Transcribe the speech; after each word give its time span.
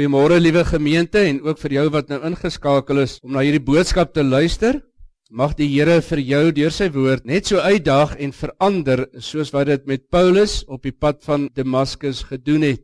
Goeiemôre 0.00 0.38
liewe 0.40 0.62
gemeente 0.64 1.20
en 1.28 1.42
ook 1.44 1.58
vir 1.60 1.74
jou 1.74 1.82
wat 1.92 2.06
nou 2.08 2.16
ingeskakel 2.24 3.02
is 3.02 3.18
om 3.20 3.34
na 3.34 3.42
hierdie 3.44 3.60
boodskap 3.60 4.14
te 4.16 4.22
luister. 4.24 4.78
Mag 5.28 5.52
die 5.58 5.66
Here 5.68 5.98
vir 6.00 6.22
jou 6.24 6.44
deur 6.56 6.72
sy 6.72 6.86
woord 6.94 7.26
net 7.28 7.50
so 7.50 7.60
uitdaag 7.60 8.14
en 8.16 8.32
verander 8.32 9.02
soos 9.20 9.52
wat 9.52 9.68
dit 9.68 9.84
met 9.84 10.06
Paulus 10.08 10.62
op 10.72 10.88
die 10.88 10.94
pad 10.96 11.20
van 11.28 11.50
Damaskus 11.52 12.22
gedoen 12.30 12.64
het. 12.64 12.80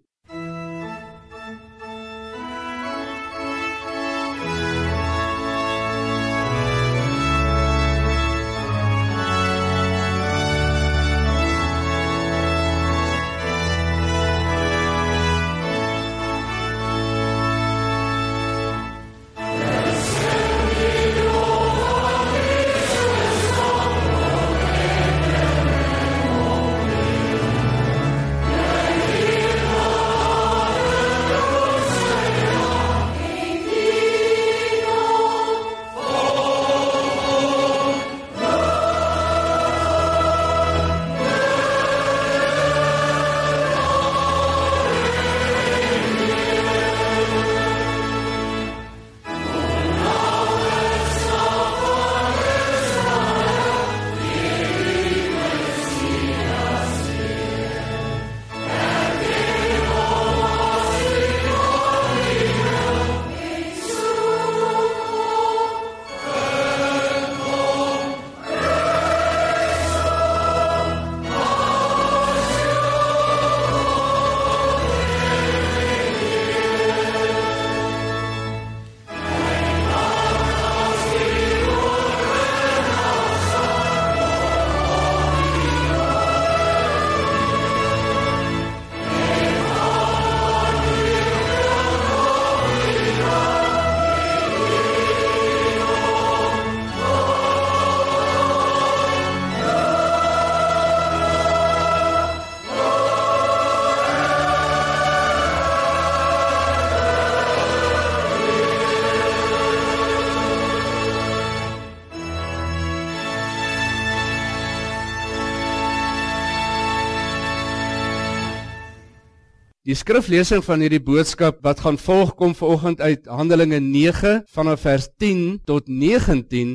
Die 119.87 119.95
skriflesing 119.95 120.65
van 120.67 120.81
hierdie 120.83 120.99
boodskap 120.99 121.61
wat 121.63 121.85
gaan 121.85 121.95
volg 122.03 122.33
kom 122.35 122.57
vanoggend 122.59 122.99
uit 122.99 123.29
Handelinge 123.31 123.79
9 123.79 124.41
vanaf 124.51 124.81
vers 124.83 125.07
10 125.23 125.61
tot 125.63 125.87
19 125.87 126.73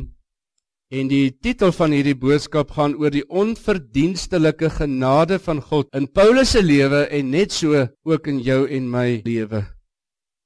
en 0.96 1.10
die 1.12 1.34
titel 1.44 1.74
van 1.76 1.92
hierdie 1.92 2.16
boodskap 2.16 2.72
gaan 2.78 2.96
oor 2.96 3.12
die 3.12 3.26
onverdienstelike 3.28 4.72
genade 4.78 5.42
van 5.44 5.60
God 5.60 5.92
in 5.92 6.08
Paulus 6.08 6.56
se 6.56 6.64
lewe 6.64 7.04
en 7.12 7.36
net 7.36 7.52
so 7.52 7.84
ook 8.08 8.32
in 8.32 8.40
jou 8.48 8.64
en 8.72 8.88
my 8.88 9.20
lewe. 9.28 9.66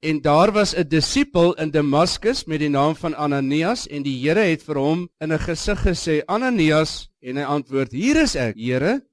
En 0.02 0.18
daar 0.20 0.50
was 0.50 0.74
'n 0.74 0.88
disipel 0.88 1.54
in 1.62 1.70
Damaskus 1.70 2.46
met 2.46 2.58
die 2.58 2.70
naam 2.70 2.96
van 2.96 3.14
Ananias 3.14 3.86
en 3.86 4.02
die 4.02 4.18
Here 4.26 4.42
het 4.42 4.62
vir 4.62 4.78
hom 4.78 5.08
in 5.20 5.32
'n 5.32 5.38
gesig 5.38 5.86
gesê 5.86 6.24
Ananias 6.26 7.10
en 7.22 7.36
hy 7.36 7.44
antwoord 7.44 7.92
hier 7.92 8.16
is 8.22 8.34
ek 8.34 8.56
Here 8.56 9.06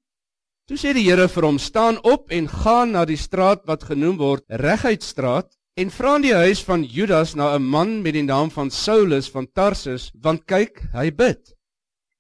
Toe 0.74 0.80
sê 0.82 0.92
die 0.98 1.04
Here 1.06 1.28
vir 1.30 1.46
hom: 1.46 1.60
"Staan 1.62 2.00
op 2.02 2.32
en 2.34 2.48
gaan 2.50 2.96
na 2.96 3.04
die 3.06 3.18
straat 3.24 3.62
wat 3.70 3.84
genoem 3.86 4.16
word 4.18 4.42
Reguitstraat 4.50 5.52
en 5.78 5.92
vra 5.94 6.16
in 6.18 6.24
die 6.24 6.34
huis 6.34 6.64
van 6.66 6.82
Judas 6.82 7.36
na 7.36 7.54
'n 7.54 7.62
man 7.62 8.02
met 8.02 8.16
die 8.18 8.24
naam 8.26 8.50
van 8.50 8.72
Saulus 8.72 9.30
van 9.30 9.46
Tarsus, 9.54 10.10
want 10.20 10.48
kyk, 10.48 10.82
hy 10.94 11.12
bid." 11.12 11.54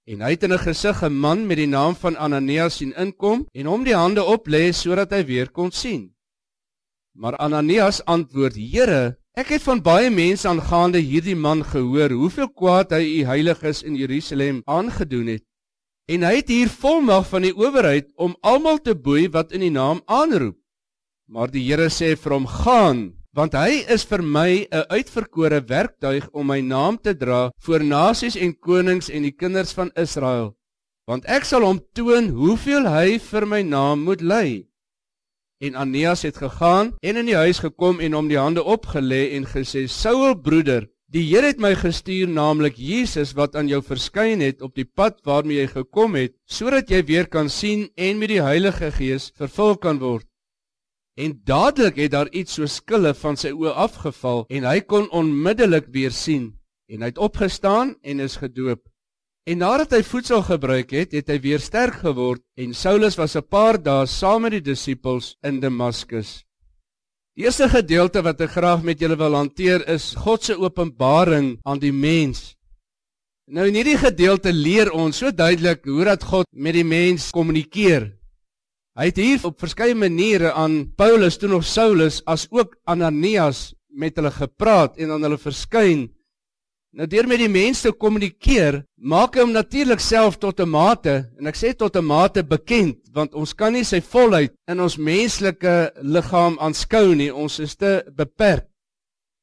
En 0.05 0.21
hy 0.21 0.29
het 0.37 0.43
in 0.43 0.53
'n 0.53 0.65
gesig 0.67 1.01
'n 1.01 1.17
man 1.17 1.47
met 1.47 1.57
die 1.57 1.67
naam 1.67 1.95
van 1.95 2.15
Ananias 2.15 2.77
sien 2.77 2.93
inkom 2.95 3.47
en 3.53 3.65
hom 3.65 3.83
die 3.83 3.95
hande 3.95 4.23
op 4.23 4.47
lê 4.47 4.71
sodat 4.71 5.09
hy 5.09 5.25
weer 5.25 5.49
kon 5.49 5.71
sien. 5.71 6.13
Maar 7.15 7.37
Ananias 7.37 8.05
antwoord: 8.05 8.55
"Here, 8.55 9.17
ek 9.33 9.47
het 9.47 9.63
van 9.63 9.81
baie 9.81 10.11
mense 10.11 10.47
aangaande 10.47 10.99
hierdie 10.99 11.35
man 11.35 11.63
gehoor, 11.63 12.11
hoeveel 12.11 12.49
kwaad 12.49 12.91
hy 12.91 13.01
u 13.01 13.25
heiliges 13.25 13.81
in 13.81 13.95
Jerusalem 13.95 14.61
aangedoen 14.65 15.27
het." 15.27 15.52
En 16.11 16.23
hy 16.27 16.41
het 16.41 16.49
hier 16.51 16.67
volmag 16.67 17.29
van 17.29 17.45
die 17.45 17.53
owerheid 17.55 18.09
om 18.19 18.35
almal 18.43 18.81
te 18.83 18.91
boei 18.95 19.29
wat 19.31 19.53
in 19.55 19.61
die 19.63 19.71
naam 19.71 20.01
aanroep. 20.11 20.57
Maar 21.31 21.51
die 21.51 21.63
Here 21.63 21.87
sê 21.87 22.17
vir 22.19 22.33
hom: 22.35 22.47
"Gaan, 22.47 23.13
want 23.31 23.53
hy 23.55 23.85
is 23.87 24.03
vir 24.03 24.21
my 24.21 24.67
'n 24.67 24.83
uitverkore 24.91 25.61
werktuig 25.63 26.27
om 26.33 26.47
my 26.47 26.59
naam 26.59 26.97
te 26.97 27.15
dra 27.15 27.51
voor 27.57 27.83
nasies 27.83 28.35
en 28.35 28.59
konings 28.59 29.09
en 29.09 29.23
die 29.23 29.31
kinders 29.31 29.71
van 29.71 29.91
Israel. 29.95 30.55
Want 31.07 31.25
ek 31.25 31.45
sal 31.45 31.63
hom 31.63 31.79
toon 31.93 32.29
hoeveel 32.29 32.85
hy 32.85 33.19
vir 33.19 33.47
my 33.47 33.61
naam 33.61 34.03
moet 34.03 34.21
ly." 34.21 34.67
En 35.61 35.75
Aneas 35.75 36.21
het 36.23 36.37
gegaan 36.37 36.93
en 37.01 37.15
in 37.15 37.25
die 37.25 37.39
huis 37.39 37.59
gekom 37.59 37.99
en 37.99 38.13
hom 38.13 38.27
die 38.27 38.39
hande 38.39 38.63
opgelê 38.63 39.31
en 39.31 39.45
gesê: 39.45 39.87
"Saul 39.87 40.35
broeder, 40.35 40.89
Die 41.13 41.21
Here 41.27 41.51
het 41.51 41.59
my 41.61 41.75
gestuur, 41.77 42.25
naamlik 42.25 42.79
Jesus 42.81 43.35
wat 43.37 43.53
aan 43.53 43.67
jou 43.69 43.83
verskyn 43.85 44.41
het 44.41 44.63
op 44.65 44.71
die 44.73 44.87
pad 44.87 45.19
waarmee 45.27 45.59
jy 45.59 45.67
gekom 45.69 46.15
het, 46.17 46.31
sodat 46.49 46.89
jy 46.89 47.03
weer 47.05 47.27
kan 47.29 47.51
sien 47.53 47.83
en 47.93 48.17
met 48.17 48.31
die 48.31 48.39
Heilige 48.41 48.89
Gees 48.95 49.27
vervul 49.37 49.75
kan 49.77 49.99
word. 50.01 50.25
En 51.13 51.35
dadelik 51.45 51.99
het 52.01 52.15
daar 52.15 52.31
iets 52.33 52.57
so 52.57 52.65
skille 52.65 53.11
van 53.13 53.37
sy 53.37 53.51
oë 53.53 53.75
afgeval 53.83 54.41
en 54.49 54.65
hy 54.65 54.79
kon 54.81 55.05
onmiddellik 55.13 55.91
weer 55.93 56.15
sien 56.17 56.55
en 56.89 57.05
hy 57.05 57.11
het 57.11 57.21
opgestaan 57.21 57.93
en 58.01 58.23
is 58.25 58.39
gedoop. 58.41 58.81
En 59.45 59.61
nadat 59.61 59.93
hy 59.93 60.01
voedsel 60.07 60.41
gebruik 60.49 60.95
het, 60.97 61.13
het 61.13 61.29
hy 61.29 61.37
weer 61.45 61.61
sterk 61.61 62.01
geword 62.01 62.41
en 62.57 62.73
Saulus 62.73 63.19
was 63.21 63.37
'n 63.37 63.45
paar 63.45 63.77
dae 63.77 64.09
saam 64.09 64.49
met 64.49 64.57
die 64.57 64.65
disippels 64.73 65.35
in 65.45 65.61
Damaskus. 65.61 66.41
Die 67.33 67.47
eerste 67.47 67.65
gedeelte 67.65 68.21
wat 68.21 68.43
ek 68.45 68.51
graag 68.53 68.83
met 68.85 68.99
julle 69.01 69.15
wil 69.17 69.33
hanteer 69.33 69.81
is 69.89 70.11
God 70.21 70.43
se 70.45 70.53
openbaring 70.53 71.55
aan 71.65 71.79
die 71.81 71.89
mens. 71.89 72.51
Nou 73.49 73.65
in 73.65 73.79
hierdie 73.79 73.97
gedeelte 73.97 74.51
leer 74.53 74.91
ons 74.93 75.17
so 75.23 75.33
duidelik 75.33 75.81
hoe 75.89 76.05
dat 76.05 76.27
God 76.29 76.45
met 76.53 76.77
die 76.77 76.85
mens 76.85 77.31
kommunikeer. 77.33 78.11
Hy 78.93 79.07
het 79.09 79.17
hier 79.17 79.47
op 79.49 79.57
verskeie 79.57 79.97
maniere 79.97 80.51
aan 80.53 80.93
Paulus 80.93 81.39
toe 81.41 81.49
nog 81.49 81.65
Saulus 81.65 82.19
as 82.29 82.45
ook 82.53 82.77
Ananias 82.85 83.71
met 83.89 84.13
hulle 84.21 84.29
gepraat 84.29 85.01
en 85.01 85.15
aan 85.17 85.25
hulle 85.25 85.41
verskyn 85.41 86.11
Nou 86.93 87.07
deur 87.09 87.25
met 87.25 87.39
die 87.41 87.49
mense 87.49 87.89
kommunikeer, 87.97 88.83
maak 89.01 89.33
hy 89.33 89.41
hom 89.41 89.53
natuurlik 89.55 90.01
self 90.03 90.35
tot 90.37 90.59
'n 90.61 90.69
mate 90.69 91.25
en 91.39 91.47
ek 91.49 91.57
sê 91.57 91.73
tot 91.73 91.95
'n 91.97 92.05
mate 92.05 92.43
bekend 92.43 92.99
want 93.11 93.33
ons 93.33 93.53
kan 93.53 93.73
nie 93.73 93.83
sy 93.83 93.99
volheid 93.99 94.53
in 94.67 94.79
ons 94.79 94.97
menslike 94.97 95.91
liggaam 96.01 96.57
aanskou 96.59 97.15
nie, 97.15 97.33
ons 97.33 97.59
is 97.59 97.75
te 97.75 98.03
beperk. 98.15 98.69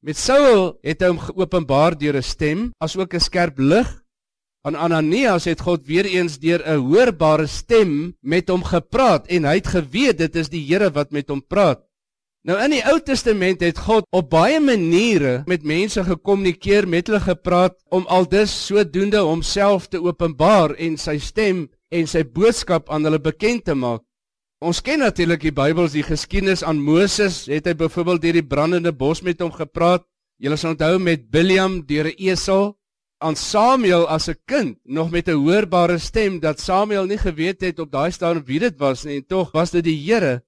Met 0.03 0.17
Saul 0.17 0.79
het 0.83 1.03
hy 1.03 1.09
hom 1.09 1.19
geopenbaar 1.19 1.99
deur 1.99 2.17
'n 2.17 2.23
stem, 2.23 2.73
asook 2.81 3.15
'n 3.15 3.21
skerp 3.21 3.59
lig. 3.59 3.89
Aan 4.65 4.77
Ananias 4.77 5.45
het 5.45 5.61
God 5.61 5.87
weer 5.87 6.07
eens 6.07 6.39
deur 6.39 6.63
'n 6.65 6.79
hoorbare 6.79 7.47
stem 7.47 8.15
met 8.23 8.49
hom 8.49 8.63
gepraat 8.63 9.27
en 9.27 9.45
hy 9.45 9.55
het 9.55 9.67
geweet 9.67 10.19
dit 10.19 10.37
is 10.37 10.49
die 10.49 10.65
Here 10.69 10.91
wat 10.91 11.11
met 11.11 11.29
hom 11.29 11.43
praat. 11.43 11.90
Nou 12.49 12.57
in 12.57 12.73
die 12.73 12.85
Ou 12.89 12.97
Testament 13.05 13.61
het 13.61 13.77
God 13.85 14.07
op 14.17 14.31
baie 14.33 14.63
maniere 14.65 15.43
met 15.51 15.65
mense 15.67 16.01
gekommunikeer, 16.07 16.87
met 16.89 17.11
hulle 17.11 17.21
gepraat 17.21 17.77
om 17.93 18.07
aldus 18.09 18.55
sodoende 18.65 19.21
homself 19.21 19.91
te 19.93 20.01
openbaar 20.01 20.73
en 20.81 20.97
sy 20.97 21.19
stem 21.21 21.67
en 21.93 22.09
sy 22.09 22.23
boodskap 22.25 22.89
aan 22.89 23.05
hulle 23.05 23.21
bekend 23.21 23.67
te 23.69 23.77
maak. 23.77 24.01
Ons 24.65 24.81
ken 24.85 25.05
natuurlik 25.05 25.45
die 25.45 25.53
Bybel, 25.53 25.89
die 25.93 26.05
geskiedenis 26.05 26.65
aan 26.65 26.81
Moses, 26.81 27.45
het 27.49 27.69
hy 27.69 27.77
byvoorbeeld 27.77 28.25
deur 28.25 28.41
die 28.41 28.49
brandende 28.49 28.93
bos 28.93 29.21
met 29.25 29.41
hom 29.45 29.53
gepraat. 29.53 30.07
Julle 30.41 30.57
sal 30.57 30.73
onthou 30.73 30.97
met 30.97 31.29
Biljam 31.29 31.83
deur 31.85 32.09
'n 32.09 32.17
esel 32.17 32.77
aan 33.21 33.37
Samuel 33.37 34.09
as 34.09 34.29
'n 34.29 34.41
kind 34.47 34.79
nog 34.85 35.11
met 35.11 35.29
'n 35.29 35.37
hoorbare 35.37 35.99
stem 35.99 36.41
dat 36.41 36.61
Samuel 36.61 37.05
nie 37.05 37.19
geweet 37.19 37.61
het 37.61 37.79
op 37.79 37.93
daai 37.93 38.11
stadium 38.11 38.45
wie 38.47 38.61
dit 38.61 38.79
was 38.79 39.05
nie 39.05 39.17
en 39.17 39.27
tog 39.27 39.53
was 39.53 39.71
dit 39.71 39.85
die 39.85 39.97
Here. 39.97 40.43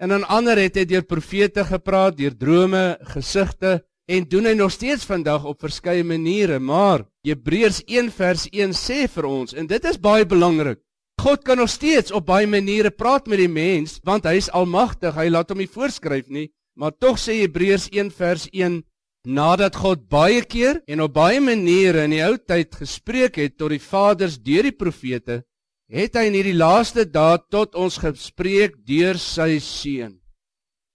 En 0.00 0.12
aan 0.12 0.24
ander 0.32 0.56
het 0.56 0.78
hy 0.80 0.86
deur 0.88 1.04
profete 1.04 1.60
gepraat, 1.68 2.16
deur 2.16 2.32
drome, 2.32 2.96
gesigte 3.12 3.82
en 4.08 4.24
doen 4.32 4.46
hy 4.48 4.54
nog 4.56 4.72
steeds 4.72 5.04
vandag 5.04 5.44
op 5.44 5.60
verskeie 5.60 6.04
maniere, 6.04 6.56
maar 6.58 7.04
Hebreërs 7.26 7.82
1 7.84 8.08
vers 8.16 8.46
1 8.48 8.72
sê 8.72 9.04
vir 9.12 9.28
ons 9.28 9.52
en 9.52 9.68
dit 9.68 9.88
is 9.90 10.00
baie 10.00 10.24
belangrik. 10.24 10.80
God 11.20 11.44
kan 11.44 11.60
nog 11.60 11.68
steeds 11.68 12.14
op 12.16 12.24
baie 12.30 12.48
maniere 12.48 12.90
praat 12.90 13.28
met 13.28 13.42
die 13.42 13.52
mens 13.52 13.98
want 14.08 14.24
hy 14.24 14.38
is 14.40 14.48
almagtig. 14.56 15.12
Hy 15.12 15.28
laat 15.28 15.52
hom 15.52 15.60
nie 15.60 15.68
voorskryf 15.68 16.32
nie, 16.32 16.48
maar 16.80 16.96
tog 16.96 17.20
sê 17.20 17.42
Hebreërs 17.42 17.90
1 17.92 18.08
vers 18.16 18.48
1 18.56 18.80
Nadat 19.28 19.76
God 19.76 20.06
baie 20.08 20.40
keer 20.48 20.78
en 20.88 21.02
op 21.04 21.12
baie 21.12 21.42
maniere 21.44 22.06
in 22.08 22.14
die 22.14 22.22
ou 22.24 22.38
tyd 22.40 22.72
gespreek 22.72 23.36
het 23.36 23.58
tot 23.60 23.68
die 23.74 23.82
vaders 23.84 24.38
deur 24.40 24.64
die 24.64 24.72
profete, 24.72 25.42
het 25.90 26.14
hy 26.14 26.28
in 26.28 26.36
hierdie 26.38 26.56
laaste 26.56 27.04
dae 27.10 27.38
tot 27.50 27.74
ons 27.74 27.98
gespreek 27.98 28.76
deur 28.86 29.18
sy 29.18 29.58
seun. 29.58 30.16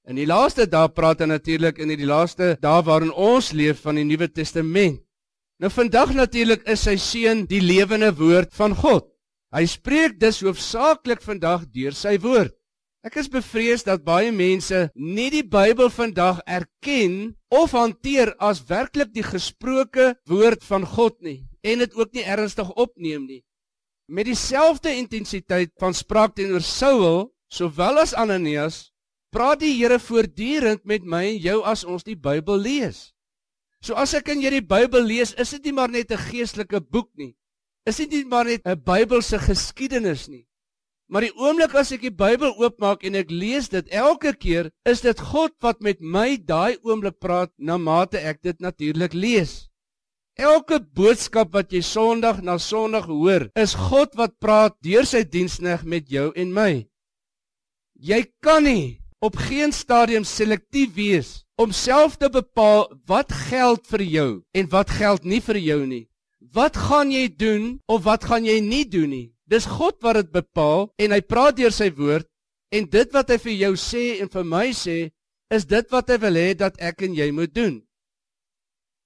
In 0.07 0.19
die 0.19 0.27
laaste 0.29 0.67
dae 0.69 0.87
praat 0.93 1.23
hy 1.23 1.27
natuurlik 1.27 1.81
in 1.83 1.91
hierdie 1.91 2.07
laaste 2.07 2.53
dae 2.61 2.83
waarin 2.85 3.11
ons 3.11 3.51
leef 3.51 3.81
van 3.83 3.99
die 3.99 4.05
Nuwe 4.07 4.29
Testament. 4.31 5.01
Nou 5.59 5.71
vandag 5.71 6.13
natuurlik 6.15 6.63
is 6.71 6.85
sy 6.87 6.95
seun 6.99 7.43
die 7.49 7.61
lewende 7.63 8.11
woord 8.15 8.53
van 8.55 8.75
God. 8.75 9.07
Hy 9.55 9.63
spreek 9.71 10.19
dus 10.19 10.41
hoofsaaklik 10.43 11.23
vandag 11.23 11.65
deur 11.75 11.95
sy 11.95 12.15
woord. 12.23 12.53
Ek 13.05 13.19
is 13.21 13.29
bevrees 13.29 13.83
dat 13.85 14.03
baie 14.03 14.31
mense 14.33 14.87
nie 14.95 15.27
die 15.29 15.43
Bybel 15.45 15.91
vandag 15.93 16.39
erken 16.49 17.35
of 17.53 17.75
hanteer 17.77 18.31
as 18.41 18.63
werklik 18.69 19.11
die 19.13 19.25
gesproke 19.25 20.15
woord 20.27 20.63
van 20.65 20.87
God 20.87 21.19
nie 21.21 21.43
en 21.65 21.83
dit 21.83 21.93
ook 21.97 22.15
nie 22.17 22.25
ernstig 22.25 22.71
opneem 22.73 23.27
nie. 23.27 23.43
Met 24.05 24.27
dieselfde 24.29 24.91
intensiteit 24.93 25.71
van 25.81 25.93
spraak 25.93 26.35
teenoor 26.37 26.61
Saul 26.61 27.31
sowel 27.49 27.97
as 27.97 28.13
Ananias, 28.13 28.91
praat 29.33 29.63
die 29.63 29.73
Here 29.73 29.97
voortdurend 29.99 30.83
met 30.85 31.03
my 31.03 31.23
en 31.31 31.39
jou 31.41 31.55
as 31.65 31.83
ons 31.83 32.05
die 32.05 32.17
Bybel 32.17 32.59
lees. 32.61 33.15
So 33.81 33.97
as 33.97 34.13
ek 34.17 34.29
en 34.29 34.43
jy 34.43 34.51
die 34.59 34.65
Bybel 34.65 35.01
lees, 35.09 35.33
is 35.41 35.55
dit 35.57 35.65
nie 35.65 35.73
maar 35.73 35.89
net 35.89 36.11
'n 36.11 36.21
geestelike 36.21 36.81
boek 36.81 37.09
nie. 37.17 37.33
Is 37.85 37.97
dit 37.97 38.11
nie 38.11 38.25
maar 38.25 38.45
net 38.45 38.61
'n 38.65 38.77
Bybelse 38.77 39.39
geskiedenis 39.39 40.27
nie. 40.27 40.45
Maar 41.09 41.21
die 41.21 41.35
oomblik 41.37 41.73
as 41.73 41.91
ek 41.91 42.01
die 42.01 42.13
Bybel 42.13 42.53
oopmaak 42.57 43.03
en 43.03 43.15
ek 43.15 43.29
lees 43.29 43.69
dit 43.69 43.87
elke 43.89 44.33
keer, 44.33 44.71
is 44.85 45.01
dit 45.01 45.19
God 45.19 45.53
wat 45.61 45.81
met 45.81 46.01
my 46.01 46.37
daai 46.37 46.77
oomblik 46.81 47.19
praat 47.19 47.51
na 47.57 47.77
mate 47.77 48.17
ek 48.17 48.41
dit 48.41 48.59
natuurlik 48.59 49.13
lees. 49.13 49.69
Elke 50.35 50.81
boodskap 50.83 51.53
wat 51.55 51.71
jy 51.71 51.79
Sondag 51.79 52.41
na 52.43 52.57
Sondag 52.59 53.05
hoor, 53.07 53.47
is 53.55 53.71
God 53.71 54.17
wat 54.19 54.35
praat 54.43 54.75
deur 54.83 55.07
sy 55.07 55.23
diensneg 55.23 55.85
met 55.87 56.11
jou 56.11 56.33
en 56.35 56.51
my. 56.51 56.71
Jy 57.95 58.19
kan 58.43 58.67
nie 58.67 58.99
op 59.23 59.39
geen 59.39 59.71
stadium 59.71 60.27
selektief 60.27 60.91
wees 60.97 61.29
om 61.55 61.71
self 61.71 62.17
te 62.19 62.27
bepaal 62.27 62.83
wat 63.07 63.31
geld 63.47 63.87
vir 63.87 64.03
jou 64.03 64.27
en 64.51 64.67
wat 64.75 64.91
geld 64.91 65.23
nie 65.23 65.39
vir 65.39 65.61
jou 65.63 65.79
nie. 65.87 66.03
Wat 66.51 66.75
gaan 66.75 67.15
jy 67.15 67.29
doen 67.31 67.79
of 67.87 68.03
wat 68.03 68.27
gaan 68.27 68.43
jy 68.43 68.59
nie 68.59 68.83
doen 68.83 69.09
nie? 69.15 69.31
Dis 69.47 69.63
God 69.71 70.03
wat 70.03 70.19
dit 70.19 70.35
bepaal 70.35 70.89
en 70.99 71.15
hy 71.15 71.21
praat 71.23 71.55
deur 71.55 71.71
sy 71.71 71.87
woord 71.95 72.27
en 72.75 72.91
dit 72.91 73.15
wat 73.15 73.31
hy 73.31 73.39
vir 73.39 73.55
jou 73.55 73.73
sê 73.79 74.05
en 74.19 74.27
vir 74.27 74.51
my 74.51 74.67
sê 74.75 74.99
is 75.47 75.63
dit 75.63 75.91
wat 75.95 76.11
hy 76.11 76.19
wil 76.19 76.43
hê 76.43 76.51
dat 76.59 76.75
ek 76.83 77.07
en 77.07 77.15
jy 77.15 77.31
moet 77.31 77.55
doen. 77.55 77.84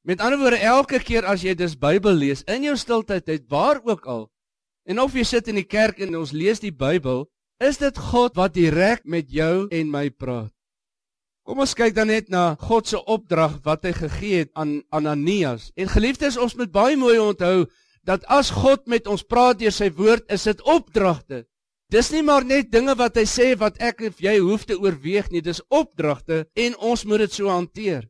Met 0.07 0.21
ander 0.21 0.39
woorde 0.39 0.61
elke 0.63 0.99
keer 1.03 1.25
as 1.27 1.43
jy 1.43 1.53
dis 1.59 1.75
Bybel 1.75 2.15
lees 2.15 2.43
in 2.47 2.63
jou 2.63 2.75
stiltyd 2.79 3.27
uit 3.29 3.47
waar 3.51 3.81
ook 3.83 4.05
al 4.07 4.29
en 4.89 4.99
of 5.03 5.13
jy 5.13 5.25
sit 5.27 5.49
in 5.51 5.59
die 5.59 5.67
kerk 5.67 5.99
en 6.01 6.15
ons 6.17 6.31
lees 6.33 6.61
die 6.63 6.73
Bybel, 6.73 7.27
is 7.61 7.77
dit 7.77 7.97
God 8.09 8.37
wat 8.39 8.55
direk 8.55 9.03
met 9.05 9.29
jou 9.29 9.67
en 9.69 9.91
my 9.91 10.07
praat. 10.09 10.49
Kom 11.45 11.61
ons 11.61 11.75
kyk 11.77 11.93
dan 11.97 12.09
net 12.09 12.29
na 12.33 12.55
God 12.61 12.89
se 12.89 12.97
opdrag 12.97 13.59
wat 13.65 13.85
hy 13.85 13.93
gegee 13.97 14.41
het 14.43 14.51
aan 14.57 14.79
Ananias. 14.93 15.69
En 15.77 15.89
geliefdes, 15.91 16.39
ons 16.41 16.55
moet 16.57 16.71
baie 16.71 16.97
mooi 16.97 17.19
onthou 17.21 17.67
dat 18.07 18.25
as 18.31 18.49
God 18.53 18.87
met 18.89 19.05
ons 19.09 19.25
praat 19.25 19.59
deur 19.59 19.73
sy 19.73 19.91
woord, 19.93 20.25
is 20.31 20.47
dit 20.49 20.61
opdragte. 20.65 21.43
Dis 21.89 22.11
nie 22.13 22.23
maar 22.25 22.45
net 22.45 22.71
dinge 22.71 22.93
wat 22.97 23.17
hy 23.17 23.25
sê 23.29 23.51
wat 23.57 23.77
ek 23.81 24.01
of 24.09 24.21
jy 24.21 24.37
hoef 24.39 24.65
te 24.69 24.77
oorweeg 24.77 25.29
nie, 25.33 25.41
dis 25.41 25.61
opdragte 25.69 26.45
en 26.57 26.77
ons 26.77 27.05
moet 27.05 27.25
dit 27.25 27.33
so 27.33 27.49
hanteer. 27.49 28.07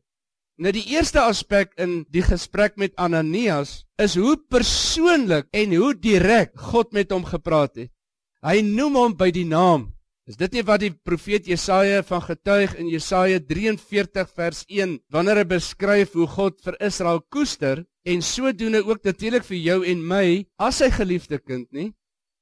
Nou 0.60 0.74
die 0.76 0.90
eerste 0.92 1.22
aspek 1.24 1.70
in 1.80 2.02
die 2.12 2.20
gesprek 2.20 2.74
met 2.76 2.92
Ananias 3.00 3.86
is 3.96 4.12
hoe 4.20 4.34
persoonlik 4.52 5.46
en 5.56 5.72
hoe 5.72 5.94
direk 5.96 6.52
God 6.68 6.92
met 6.92 7.14
hom 7.14 7.24
gepraat 7.24 7.78
het. 7.80 7.88
Hy 8.44 8.60
noem 8.66 8.98
hom 8.98 9.14
by 9.16 9.30
die 9.32 9.46
naam. 9.48 9.86
Is 10.28 10.36
dit 10.36 10.58
nie 10.58 10.64
wat 10.68 10.82
die 10.84 10.92
profeet 10.92 11.48
Jesaja 11.48 12.02
van 12.04 12.20
getuig 12.26 12.76
in 12.76 12.92
Jesaja 12.92 13.40
43 13.40 14.28
vers 14.36 14.60
1 14.68 14.98
wanneer 15.08 15.40
hy 15.40 15.46
beskryf 15.54 16.12
hoe 16.20 16.28
God 16.28 16.60
vir 16.60 16.76
Israel 16.90 17.24
koester 17.32 17.82
en 18.04 18.20
sodoende 18.20 18.84
ook 18.84 19.00
natuurlik 19.08 19.48
vir 19.48 19.60
jou 19.64 19.80
en 19.88 20.04
my 20.12 20.26
as 20.60 20.84
sy 20.84 20.92
geliefde 20.92 21.40
kind 21.40 21.72
nie. 21.72 21.88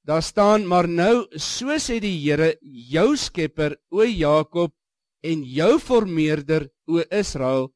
Daar 0.02 0.26
staan 0.26 0.66
maar 0.66 0.90
nou 0.90 1.28
so 1.38 1.78
sê 1.78 2.02
die 2.02 2.16
Here 2.18 2.56
jou 2.66 3.12
skepper 3.14 3.78
o 3.94 4.02
Jakob 4.02 4.74
en 5.22 5.46
jou 5.46 5.76
formeerder 5.78 6.66
o 6.90 6.98
Israel 7.14 7.70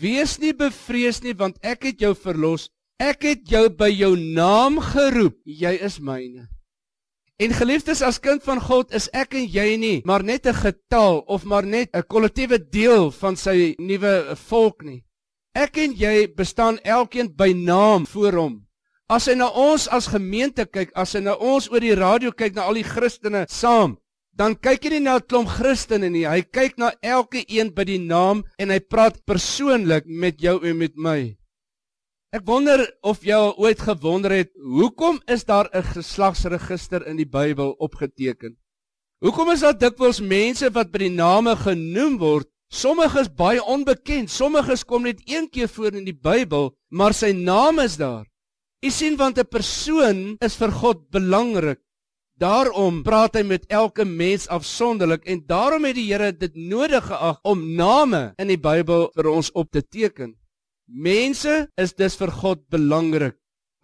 wees 0.00 0.38
nie 0.38 0.52
bevrees 0.52 1.22
nie 1.22 1.34
want 1.34 1.58
ek 1.62 1.84
het 1.90 2.00
jou 2.00 2.14
verlos. 2.14 2.70
Ek 3.00 3.24
het 3.26 3.48
jou 3.50 3.68
by 3.68 3.90
jou 3.90 4.16
naam 4.16 4.78
geroep. 4.78 5.38
Jy 5.44 5.74
is 5.82 5.98
myne. 5.98 6.48
En 7.42 7.50
geliefdes 7.50 8.02
as 8.06 8.20
kind 8.22 8.44
van 8.44 8.60
God 8.62 8.92
is 8.94 9.08
ek 9.12 9.34
en 9.34 9.48
jy 9.48 9.76
nie 9.76 10.02
maar 10.06 10.22
net 10.22 10.46
'n 10.46 10.54
getal 10.54 11.24
of 11.26 11.44
maar 11.44 11.66
net 11.66 11.90
'n 11.92 12.06
kollektiewe 12.06 12.58
deel 12.58 13.10
van 13.10 13.36
sy 13.36 13.74
nuwe 13.78 14.36
volk 14.36 14.82
nie. 14.84 15.04
Ek 15.54 15.76
en 15.76 15.92
jy 15.92 16.32
bestaan 16.34 16.78
elkeen 16.78 17.34
by 17.36 17.52
naam 17.52 18.06
voor 18.06 18.32
hom. 18.32 18.66
As 19.08 19.26
hy 19.26 19.34
na 19.34 19.48
ons 19.48 19.88
as 19.88 20.06
gemeente 20.06 20.64
kyk, 20.64 20.92
as 20.94 21.12
hy 21.12 21.20
na 21.20 21.34
ons 21.34 21.68
oor 21.68 21.80
die 21.80 21.94
radio 21.94 22.30
kyk 22.32 22.54
na 22.54 22.62
al 22.62 22.74
die 22.74 22.86
Christene 22.86 23.46
saam, 23.48 23.98
dan 24.32 24.56
kyk 24.56 24.84
hy 24.84 24.90
nie 24.90 25.04
na 25.04 25.16
'n 25.16 25.26
klomp 25.28 25.48
Christene 25.48 26.08
nie. 26.10 26.24
Hy 26.24 26.42
kyk 26.42 26.78
na 26.78 26.92
elke 27.02 27.44
een 27.48 27.74
by 27.74 27.84
die 27.84 27.98
naam 27.98 28.44
en 28.58 28.70
hy 28.70 28.80
praat 28.80 29.24
persoonlik 29.24 30.06
met 30.06 30.40
jou 30.40 30.60
en 30.64 30.78
met 30.78 30.96
my. 30.96 31.36
Ek 32.32 32.46
wonder 32.46 32.80
of 33.02 33.22
jy 33.22 33.36
ooit 33.58 33.78
gewonder 33.78 34.30
het, 34.30 34.50
hoekom 34.56 35.20
is 35.28 35.44
daar 35.44 35.68
'n 35.72 35.82
geslagsregister 35.82 37.06
in 37.06 37.16
die 37.16 37.28
Bybel 37.28 37.76
opgeteken? 37.78 38.56
Hoekom 39.20 39.50
is 39.50 39.60
daar 39.60 39.78
dikwels 39.78 40.20
mense 40.20 40.70
wat 40.70 40.90
by 40.90 40.98
die 40.98 41.16
name 41.16 41.56
genoem 41.56 42.18
word 42.18 42.48
Sommige 42.72 43.20
is 43.20 43.28
baie 43.28 43.60
onbekend, 43.60 44.30
sommige 44.32 44.78
kom 44.88 45.04
net 45.04 45.20
een 45.28 45.50
keer 45.52 45.68
voor 45.68 45.92
in 45.92 46.06
die 46.08 46.16
Bybel, 46.16 46.70
maar 46.88 47.12
sy 47.12 47.34
naam 47.36 47.82
is 47.84 47.98
daar. 48.00 48.24
U 48.80 48.90
sien 48.90 49.16
want 49.20 49.38
'n 49.38 49.44
persoon 49.44 50.36
is 50.40 50.56
vir 50.56 50.72
God 50.72 51.10
belangrik. 51.10 51.78
Daarom 52.42 53.04
praat 53.06 53.36
hy 53.38 53.44
met 53.46 53.68
elke 53.70 54.02
mens 54.02 54.48
afsonderlik 54.50 55.28
en 55.30 55.44
daarom 55.46 55.84
het 55.86 55.94
die 55.94 56.08
Here 56.08 56.32
dit 56.34 56.56
nodig 56.58 57.04
geag 57.06 57.38
om 57.46 57.60
name 57.78 58.32
in 58.42 58.50
die 58.50 58.58
Bybel 58.58 59.12
vir 59.14 59.28
ons 59.30 59.52
op 59.54 59.70
te 59.70 59.82
teken. 59.82 60.32
Mense 60.90 61.68
is 61.78 61.94
dus 61.94 62.18
vir 62.18 62.32
God 62.34 62.64
belangrik. 62.72 63.36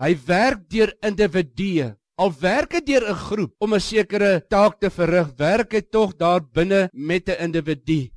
Hy 0.03 0.11
werk 0.27 0.67
deur 0.75 0.91
individue. 1.07 1.93
Al 2.19 2.35
werk 2.41 2.75
hy 2.75 2.83
deur 2.83 3.07
'n 3.07 3.23
groep 3.31 3.55
om 3.63 3.75
'n 3.75 3.81
sekere 3.81 4.43
taak 4.51 4.81
te 4.81 4.91
verrig, 4.91 5.31
werk 5.39 5.73
hy 5.73 5.83
tog 5.83 6.19
daar 6.19 6.43
binne 6.43 6.91
met 6.93 7.29
'n 7.29 7.39
individu. 7.39 8.11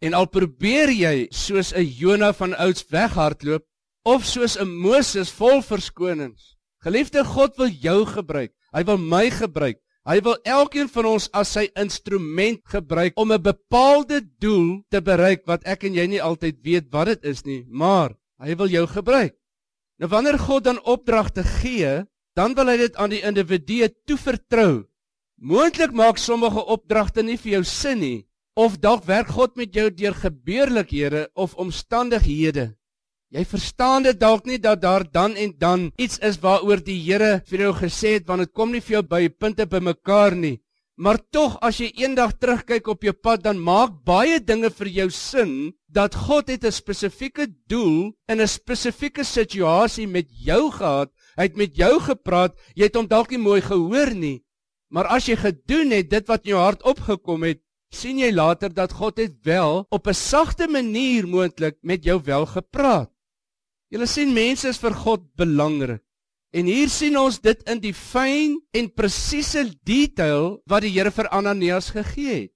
En 0.00 0.14
al 0.14 0.26
probeer 0.26 0.90
jy 0.90 1.26
soos 1.30 1.74
'n 1.74 1.82
Jona 1.82 2.32
van 2.32 2.54
ouds 2.54 2.86
weghardloop 2.90 3.64
of 4.04 4.24
soos 4.24 4.56
'n 4.56 4.68
Moses 4.68 5.30
vol 5.30 5.62
verskonings. 5.62 6.54
Geliefde 6.78 7.24
God 7.24 7.56
wil 7.56 7.68
jou 7.68 8.06
gebruik. 8.06 8.52
Hy 8.74 8.82
wil 8.88 8.98
my 8.98 9.28
gebruik. 9.30 9.78
Hy 10.04 10.18
wil 10.20 10.36
elkeen 10.44 10.90
van 10.92 11.06
ons 11.14 11.30
as 11.32 11.54
sy 11.56 11.68
instrument 11.80 12.60
gebruik 12.68 13.14
om 13.16 13.32
'n 13.32 13.40
bepaalde 13.40 14.20
doel 14.38 14.82
te 14.90 15.00
bereik 15.00 15.46
wat 15.46 15.64
ek 15.64 15.84
en 15.84 15.94
jy 15.94 16.06
nie 16.06 16.22
altyd 16.22 16.60
weet 16.60 16.92
wat 16.92 17.06
dit 17.06 17.24
is 17.24 17.44
nie, 17.44 17.64
maar 17.68 18.12
hy 18.38 18.54
wil 18.54 18.68
jou 18.68 18.86
gebruik. 18.86 19.34
Nou 19.98 20.08
wanneer 20.08 20.38
God 20.38 20.64
dan 20.64 20.84
opdragte 20.84 21.42
gee, 21.42 22.04
dan 22.36 22.54
wil 22.54 22.66
hy 22.66 22.76
dit 22.76 22.96
aan 22.96 23.10
die 23.10 23.22
individu 23.22 23.88
toevertrou. 24.04 24.84
Moontlik 25.40 25.92
maak 25.92 26.18
sommige 26.18 26.66
opdragte 26.66 27.22
nie 27.22 27.38
vir 27.38 27.52
jou 27.52 27.64
sin 27.64 27.98
nie, 27.98 28.26
Of 28.54 28.78
dalk 28.78 29.02
werk 29.10 29.32
God 29.34 29.56
met 29.58 29.74
jou 29.74 29.88
deur 29.90 30.14
gebeurlikhede 30.14 31.26
of 31.34 31.56
omstandighede. 31.58 32.76
Jy 33.34 33.42
verstaan 33.50 34.04
dit 34.06 34.14
dalk 34.14 34.44
nie 34.46 34.60
dat 34.62 34.78
daar 34.78 35.02
dan 35.10 35.32
en 35.34 35.50
dan 35.58 35.88
iets 35.98 36.20
is 36.22 36.36
waaroor 36.38 36.78
die 36.86 37.00
Here 37.02 37.40
vir 37.50 37.64
jou 37.64 37.72
gesê 37.80 38.12
het 38.20 38.28
want 38.28 38.44
dit 38.44 38.52
kom 38.54 38.70
nie 38.70 38.82
vir 38.84 39.00
jou 39.00 39.06
by 39.10 39.26
punte 39.28 39.66
bymekaar 39.66 40.36
nie. 40.38 40.60
Maar 40.94 41.18
tog 41.34 41.56
as 41.58 41.80
jy 41.82 41.88
eendag 41.98 42.36
terugkyk 42.38 42.86
op 42.86 43.02
jou 43.02 43.10
pad, 43.18 43.42
dan 43.42 43.58
maak 43.58 43.96
baie 44.06 44.38
dinge 44.38 44.70
vir 44.70 44.90
jou 45.00 45.08
sin 45.10 45.72
dat 45.90 46.14
God 46.14 46.46
het 46.48 46.62
'n 46.64 46.70
spesifieke 46.70 47.48
doel 47.66 48.14
in 48.30 48.40
'n 48.40 48.46
spesifieke 48.46 49.24
situasie 49.24 50.06
met 50.06 50.30
jou 50.30 50.70
gehad. 50.70 51.10
Hy 51.36 51.42
het 51.42 51.56
met 51.56 51.74
jou 51.74 51.98
gepraat, 51.98 52.54
jy 52.76 52.84
het 52.84 52.94
hom 52.94 53.08
dalk 53.08 53.30
nie 53.30 53.38
mooi 53.38 53.60
gehoor 53.60 54.14
nie. 54.14 54.44
Maar 54.90 55.06
as 55.06 55.26
jy 55.26 55.34
gedoen 55.34 55.90
het 55.90 56.10
dit 56.10 56.28
wat 56.28 56.44
in 56.44 56.50
jou 56.50 56.60
hart 56.60 56.82
opgekom 56.82 57.42
het, 57.42 57.58
sien 57.90 58.18
jy 58.18 58.30
later 58.30 58.72
dat 58.72 58.92
God 58.92 59.18
het 59.18 59.34
wel 59.42 59.86
op 59.90 60.06
'n 60.06 60.14
sagte 60.14 60.68
manier 60.68 61.26
moontlik 61.26 61.76
met 61.82 62.04
jou 62.04 62.20
wel 62.22 62.46
gepraat. 62.46 63.13
Jy 63.94 64.08
sien 64.10 64.32
mense 64.34 64.66
is 64.66 64.80
vir 64.82 64.96
God 64.98 65.22
belangrik. 65.38 66.02
En 66.54 66.66
hier 66.66 66.90
sien 66.90 67.14
ons 67.18 67.36
dit 67.42 67.60
in 67.70 67.80
die 67.82 67.94
fyn 67.94 68.56
en 68.74 68.90
presiese 68.90 69.64
detail 69.86 70.56
wat 70.70 70.82
die 70.82 70.90
Here 70.94 71.10
vir 71.14 71.30
Ananias 71.34 71.92
gegee 71.94 72.34
het. 72.34 72.52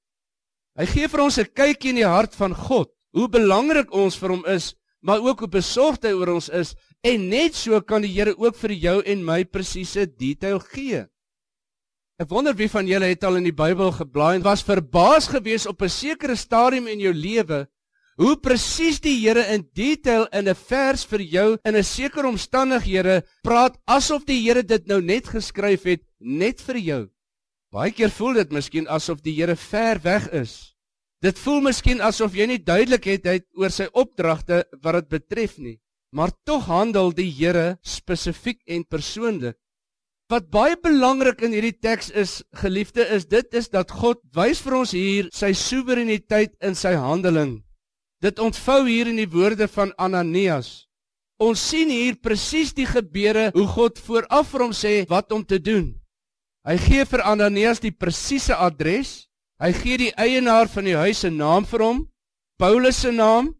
Hy 0.78 0.86
gee 0.86 1.08
vir 1.10 1.22
ons 1.22 1.38
'n 1.38 1.50
kykie 1.54 1.90
in 1.90 2.02
die 2.02 2.06
hart 2.06 2.34
van 2.34 2.54
God, 2.54 2.90
hoe 3.14 3.28
belangrik 3.28 3.90
ons 3.90 4.16
vir 4.16 4.30
hom 4.30 4.44
is, 4.46 4.74
maar 5.02 5.18
ook 5.18 5.40
hoe 5.40 5.48
besorgd 5.48 6.04
hy 6.04 6.12
oor 6.12 6.34
ons 6.34 6.48
is, 6.48 6.74
en 7.02 7.28
net 7.28 7.54
so 7.54 7.80
kan 7.80 8.02
die 8.02 8.14
Here 8.14 8.34
ook 8.38 8.56
vir 8.56 8.72
jou 8.72 9.02
en 9.02 9.24
my 9.24 9.44
presiese 9.44 10.06
detail 10.06 10.58
gee. 10.58 11.06
Ek 12.18 12.30
wonder 12.30 12.54
wie 12.54 12.68
van 12.68 12.86
julle 12.86 13.06
het 13.06 13.24
al 13.24 13.36
in 13.36 13.44
die 13.44 13.54
Bybel 13.54 13.92
geblaai 13.92 14.36
en 14.36 14.42
was 14.42 14.62
verbaas 14.62 15.28
gewees 15.28 15.66
op 15.66 15.82
'n 15.82 15.88
sekere 15.88 16.36
stadium 16.36 16.86
in 16.86 16.98
jou 16.98 17.12
lewe 17.12 17.68
hoe 18.18 18.34
presies 18.42 18.98
die 19.02 19.14
Here 19.20 19.44
in 19.54 19.64
detail 19.78 20.26
in 20.34 20.48
'n 20.48 20.54
vers 20.54 21.04
vir 21.04 21.22
jou 21.22 21.58
in 21.64 21.76
'n 21.76 21.82
sekere 21.82 22.28
omstandighede 22.28 23.22
praat 23.42 23.78
asof 23.86 24.24
die 24.24 24.42
Here 24.42 24.62
dit 24.62 24.86
nou 24.86 25.00
net 25.00 25.26
geskryf 25.26 25.84
het 25.84 26.02
net 26.20 26.60
vir 26.60 26.76
jou. 26.76 27.08
Baie 27.72 27.92
keer 27.92 28.10
voel 28.10 28.34
dit 28.34 28.50
miskien 28.52 28.88
asof 28.88 29.22
die 29.22 29.34
Here 29.34 29.56
ver 29.56 30.00
weg 30.02 30.28
is. 30.32 30.74
Dit 31.22 31.38
voel 31.38 31.60
miskien 31.60 32.00
asof 32.00 32.34
jy 32.34 32.46
nie 32.46 32.58
duidelikheid 32.58 33.24
het 33.24 33.46
oor 33.54 33.70
sy 33.70 33.86
opdragte 33.92 34.64
wat 34.82 34.94
dit 34.94 35.08
betref 35.08 35.58
nie, 35.58 35.78
maar 36.12 36.30
tog 36.44 36.66
handel 36.66 37.12
die 37.12 37.30
Here 37.30 37.78
spesifiek 37.82 38.60
en 38.66 38.84
persoonlik. 38.84 39.56
Wat 40.28 40.50
baie 40.50 40.76
belangrik 40.76 41.40
in 41.42 41.52
hierdie 41.52 41.80
teks 41.80 42.10
is, 42.10 42.42
geliefde, 42.52 43.00
is 43.00 43.24
dit 43.24 43.54
is 43.54 43.68
dat 43.68 43.90
God 43.90 44.20
wys 44.34 44.60
vir 44.60 44.74
ons 44.74 44.90
hier 44.92 45.28
sy 45.32 45.52
soewereiniteit 45.52 46.52
in 46.60 46.74
sy 46.74 46.92
handeling. 46.94 47.67
Dit 48.18 48.40
ontvou 48.42 48.82
hier 48.88 49.06
in 49.06 49.18
die 49.20 49.30
woorde 49.30 49.68
van 49.70 49.92
Ananias. 49.96 50.88
Ons 51.38 51.62
sien 51.70 51.90
hier 51.90 52.16
presies 52.18 52.72
die 52.74 52.86
gebeure 52.86 53.52
hoe 53.54 53.66
God 53.70 54.00
vooraf 54.02 54.48
vir 54.50 54.64
hom 54.64 54.74
sê 54.74 54.94
wat 55.10 55.30
om 55.32 55.44
te 55.46 55.60
doen. 55.62 55.92
Hy 56.66 56.74
gee 56.82 57.04
vir 57.06 57.22
Ananias 57.22 57.78
die 57.78 57.94
presiese 57.94 58.58
adres. 58.58 59.28
Hy 59.62 59.70
gee 59.74 60.00
die 60.02 60.10
eienaar 60.18 60.66
van 60.70 60.86
die 60.86 60.98
huis 60.98 61.22
se 61.22 61.30
naam 61.30 61.64
vir 61.66 61.82
hom, 61.82 62.02
Paulus 62.58 63.00
se 63.02 63.10
naam, 63.14 63.52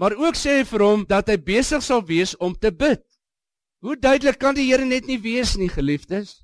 maar 0.00 0.14
ook 0.16 0.36
sê 0.36 0.58
hy 0.60 0.68
vir 0.68 0.84
hom 0.84 1.02
dat 1.08 1.28
hy 1.28 1.36
besig 1.40 1.84
sal 1.84 2.04
wees 2.08 2.32
om 2.40 2.54
te 2.56 2.72
bid. 2.72 3.02
Hoe 3.84 3.96
duidelik 3.96 4.38
kan 4.40 4.56
die 4.56 4.68
Here 4.68 4.84
net 4.84 5.08
nie 5.08 5.18
wees 5.20 5.56
nie, 5.60 5.68
geliefdes? 5.72 6.40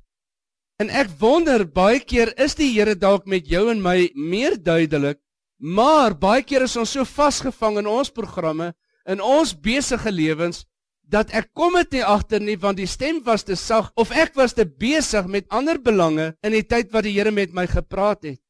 En 0.80 0.90
ek 0.90 1.08
wonder 1.20 1.64
baie 1.64 2.00
keer 2.00 2.32
is 2.40 2.56
die 2.58 2.68
Here 2.72 2.96
dalk 2.96 3.28
met 3.28 3.48
jou 3.48 3.68
en 3.72 3.80
my 3.84 4.10
meer 4.16 4.56
duidelik, 4.56 5.20
maar 5.58 6.14
baie 6.14 6.42
keer 6.42 6.62
is 6.62 6.76
ons 6.76 6.94
so 6.94 7.04
vasgevang 7.04 7.78
in 7.82 7.86
ons 7.86 8.10
programme, 8.10 8.72
in 9.06 9.20
ons 9.20 9.54
besige 9.54 10.10
lewens 10.10 10.64
dat 11.08 11.30
ek 11.32 11.48
kom 11.56 11.78
dit 11.80 11.98
nie 11.98 12.04
agter 12.04 12.42
nie 12.44 12.58
want 12.60 12.76
die 12.76 12.88
stem 12.88 13.22
was 13.24 13.46
te 13.48 13.56
sag 13.56 13.88
of 13.96 14.12
ek 14.12 14.34
was 14.36 14.52
te 14.54 14.66
besig 14.68 15.26
met 15.26 15.48
ander 15.48 15.80
belange 15.80 16.34
in 16.44 16.52
die 16.52 16.66
tyd 16.66 16.92
wat 16.92 17.06
die 17.08 17.14
Here 17.16 17.32
met 17.32 17.54
my 17.56 17.64
gepraat 17.66 18.26
het. 18.28 18.40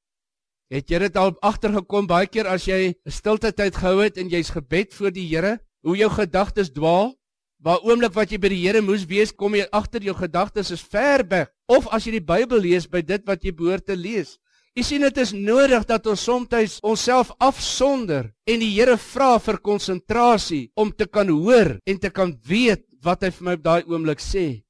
Het 0.69 0.91
jy 0.91 0.99
dit 1.07 1.17
al 1.17 1.33
agtergekom 1.41 2.09
baie 2.11 2.27
keer 2.27 2.51
as 2.51 2.67
jy 2.67 2.93
'n 2.93 3.11
stilte 3.11 3.53
tyd 3.53 3.77
gehou 3.77 4.03
het 4.03 4.19
en 4.19 4.29
jy's 4.29 4.51
gebed 4.51 4.93
voor 4.93 5.11
die 5.11 5.29
Here, 5.29 5.61
hoe 5.83 5.97
jou 5.97 6.11
gedagtes 6.11 6.71
dwaal? 6.71 7.15
Waar 7.59 7.81
oomblik 7.83 8.13
wat 8.15 8.31
jy 8.31 8.39
by 8.39 8.49
die 8.49 8.67
Here 8.67 8.83
moes 8.83 9.07
wees, 9.07 9.33
kom 9.33 9.55
jy 9.55 9.67
agter 9.73 10.03
jou 10.03 10.15
gedagtes 10.15 10.71
is 10.71 10.83
ver 10.83 11.25
weg. 11.29 11.49
Of 11.69 11.87
as 11.89 12.05
jy 12.05 12.19
die 12.19 12.27
Bybel 12.27 12.61
lees 12.61 12.87
by 12.87 13.03
dit 13.03 13.25
wat 13.27 13.43
jy 13.45 13.53
behoort 13.53 13.87
te 13.87 13.97
lees. 13.97 14.39
Jy 14.79 14.85
sien 14.87 15.03
dit 15.03 15.17
is 15.19 15.33
nodig 15.35 15.83
dat 15.91 16.05
ons 16.07 16.23
soms 16.23 16.77
onsself 16.87 17.33
afsonder 17.43 18.29
en 18.47 18.61
die 18.63 18.71
Here 18.77 18.95
vra 18.95 19.33
vir 19.43 19.57
konsentrasie 19.59 20.69
om 20.79 20.93
te 20.95 21.09
kan 21.11 21.27
hoor 21.27 21.81
en 21.83 21.99
te 21.99 22.13
kan 22.15 22.31
weet 22.47 22.85
wat 23.03 23.25
hy 23.27 23.33
vir 23.35 23.47
my 23.49 23.55
op 23.59 23.65
daai 23.65 23.83
oomblik 23.91 24.23
sê. 24.23 24.63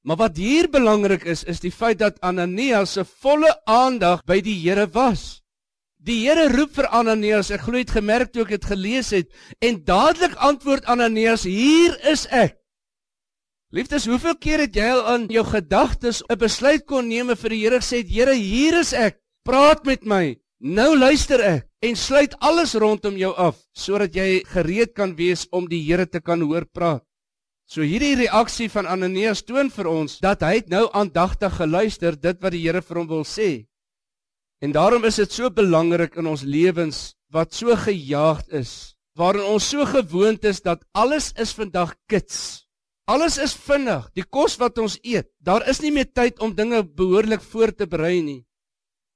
Maar 0.00 0.16
wat 0.22 0.40
hier 0.40 0.70
belangrik 0.72 1.26
is, 1.28 1.44
is 1.44 1.60
die 1.60 1.74
feit 1.74 1.98
dat 2.00 2.16
Ananias 2.24 2.96
se 2.96 3.04
volle 3.04 3.52
aandag 3.68 4.24
by 4.24 4.40
die 4.40 4.56
Here 4.62 4.88
was. 4.94 5.42
Die 6.00 6.22
Here 6.24 6.48
roep 6.48 6.72
vir 6.78 6.88
Ananias. 6.88 7.50
Ek 7.52 7.66
glo 7.66 7.76
jy 7.76 7.84
het 7.84 7.98
gemerk 7.98 8.32
toe 8.32 8.46
ek 8.46 8.56
dit 8.56 8.64
gelees 8.72 9.12
het 9.12 9.28
en 9.60 9.82
dadelik 9.84 10.40
antwoord 10.40 10.88
Ananias: 10.88 11.44
"Hier 11.44 12.00
is 12.08 12.24
ek." 12.32 12.56
Liefdes, 13.68 14.06
hoeveel 14.08 14.32
keer 14.40 14.62
het 14.64 14.76
jy 14.78 14.84
al 14.88 15.02
aan 15.12 15.24
jou 15.28 15.42
gedagtes 15.44 16.22
'n 16.24 16.38
besluit 16.40 16.86
kon 16.88 17.04
neem 17.04 17.28
vir 17.36 17.50
die 17.50 17.60
Here 17.60 17.80
gesê: 17.80 18.00
"Here, 18.00 18.32
hier 18.32 18.80
is 18.80 18.94
ek. 18.94 19.20
Praat 19.44 19.84
met 19.84 20.06
my. 20.06 20.38
Nou 20.58 20.96
luister 20.96 21.40
ek." 21.40 21.68
En 21.82 21.94
sluit 21.94 22.34
alles 22.40 22.74
rondom 22.74 23.16
jou 23.16 23.34
af 23.36 23.56
sodat 23.74 24.14
jy 24.14 24.42
gereed 24.46 24.94
kan 24.94 25.14
wees 25.14 25.46
om 25.52 25.68
die 25.68 25.82
Here 25.84 26.06
te 26.06 26.20
kan 26.20 26.40
hoor 26.40 26.64
praat. 26.64 27.04
So 27.66 27.82
hierdie 27.82 28.16
reaksie 28.16 28.70
van 28.70 28.86
Ananias 28.86 29.42
toon 29.42 29.68
vir 29.70 29.86
ons 29.86 30.18
dat 30.18 30.40
hy 30.40 30.62
nou 30.68 30.88
aandagtig 30.92 31.52
geluister 31.52 32.16
dit 32.16 32.40
wat 32.40 32.52
die 32.52 32.62
Here 32.62 32.80
vir 32.80 32.96
hom 32.96 33.08
wil 33.08 33.24
sê. 33.24 33.66
En 34.62 34.72
daarom 34.72 35.04
is 35.04 35.16
dit 35.16 35.30
so 35.30 35.50
belangrik 35.50 36.16
in 36.16 36.26
ons 36.26 36.42
lewens 36.42 37.14
wat 37.30 37.52
so 37.52 37.76
gejaagd 37.76 38.48
is, 38.48 38.96
waarin 39.14 39.44
ons 39.44 39.68
so 39.68 39.84
gewoond 39.84 40.44
is 40.44 40.62
dat 40.62 40.82
alles 40.94 41.32
is 41.36 41.52
vandag 41.52 41.94
kits. 42.08 42.67
Alles 43.08 43.38
is 43.40 43.54
vinnig, 43.56 44.04
die 44.12 44.24
kos 44.24 44.58
wat 44.60 44.76
ons 44.82 44.98
eet. 45.00 45.30
Daar 45.40 45.64
is 45.70 45.80
nie 45.80 45.92
meer 45.94 46.10
tyd 46.12 46.42
om 46.44 46.52
dinge 46.52 46.82
behoorlik 46.84 47.40
voor 47.40 47.72
te 47.72 47.86
berei 47.88 48.20
nie. 48.20 48.42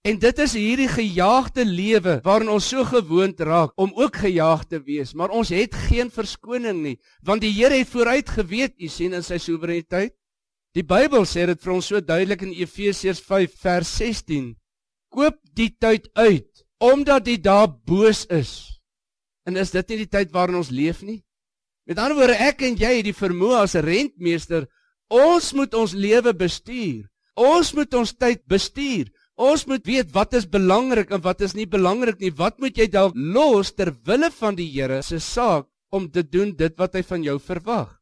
En 0.02 0.16
dit 0.18 0.38
is 0.42 0.54
hierdie 0.58 0.88
gejaagde 0.90 1.62
lewe 1.68 2.16
waarin 2.24 2.50
ons 2.50 2.66
so 2.72 2.82
gewoond 2.88 3.38
raak 3.46 3.76
om 3.78 3.92
ook 3.94 4.16
gejaag 4.24 4.64
te 4.66 4.80
wees, 4.82 5.12
maar 5.14 5.30
ons 5.30 5.52
het 5.54 5.76
geen 5.90 6.10
verskoning 6.10 6.80
nie, 6.82 6.96
want 7.22 7.44
die 7.44 7.52
Here 7.52 7.76
het 7.78 7.92
vooruit 7.92 8.32
geweet, 8.32 8.74
u 8.80 8.88
sien 8.90 9.14
in 9.14 9.22
sy 9.22 9.38
soewereiniteit. 9.38 10.16
Die 10.74 10.82
Bybel 10.82 11.28
sê 11.28 11.44
dit 11.46 11.60
vir 11.60 11.74
ons 11.76 11.92
so 11.92 12.00
duidelik 12.00 12.42
in 12.48 12.56
Efesiërs 12.56 13.20
5 13.28 13.60
vers 13.60 13.92
16 14.00 14.54
koop 15.12 15.36
die 15.52 15.68
tyd 15.76 16.08
uit 16.16 16.64
omdat 16.82 17.28
die 17.28 17.38
dae 17.38 17.68
boos 17.86 18.24
is. 18.32 18.80
En 19.46 19.60
is 19.60 19.70
dit 19.70 19.92
nie 19.92 20.00
die 20.02 20.10
tyd 20.10 20.32
waarin 20.34 20.58
ons 20.58 20.72
leef 20.72 21.04
nie? 21.06 21.20
Met 21.88 21.98
ander 21.98 22.14
woorde, 22.16 22.38
ek 22.38 22.62
en 22.62 22.76
jy 22.78 22.92
het 22.98 23.08
die 23.08 23.16
vermoë 23.16 23.62
as 23.64 23.74
'n 23.74 23.84
rentmeester, 23.84 24.68
ons 25.10 25.52
moet 25.52 25.74
ons 25.74 25.92
lewe 25.92 26.32
bestuur. 26.34 27.08
Ons 27.36 27.72
moet 27.74 27.94
ons 27.94 28.12
tyd 28.12 28.40
bestuur. 28.46 29.10
Ons 29.36 29.64
moet 29.66 29.84
weet 29.86 30.12
wat 30.12 30.34
is 30.34 30.46
belangrik 30.46 31.10
en 31.10 31.22
wat 31.24 31.40
is 31.40 31.54
nie 31.54 31.66
belangrik 31.66 32.20
nie. 32.20 32.30
Wat 32.30 32.60
moet 32.60 32.76
jy 32.76 32.86
dalk 32.86 33.16
los 33.16 33.72
ter 33.72 33.92
wille 34.04 34.30
van 34.30 34.54
die 34.54 34.68
Here 34.68 35.02
se 35.02 35.18
saak 35.18 35.66
om 35.90 36.10
te 36.10 36.22
doen 36.22 36.52
dit 36.56 36.76
wat 36.78 36.94
hy 36.94 37.02
van 37.02 37.24
jou 37.24 37.38
verwag? 37.38 37.98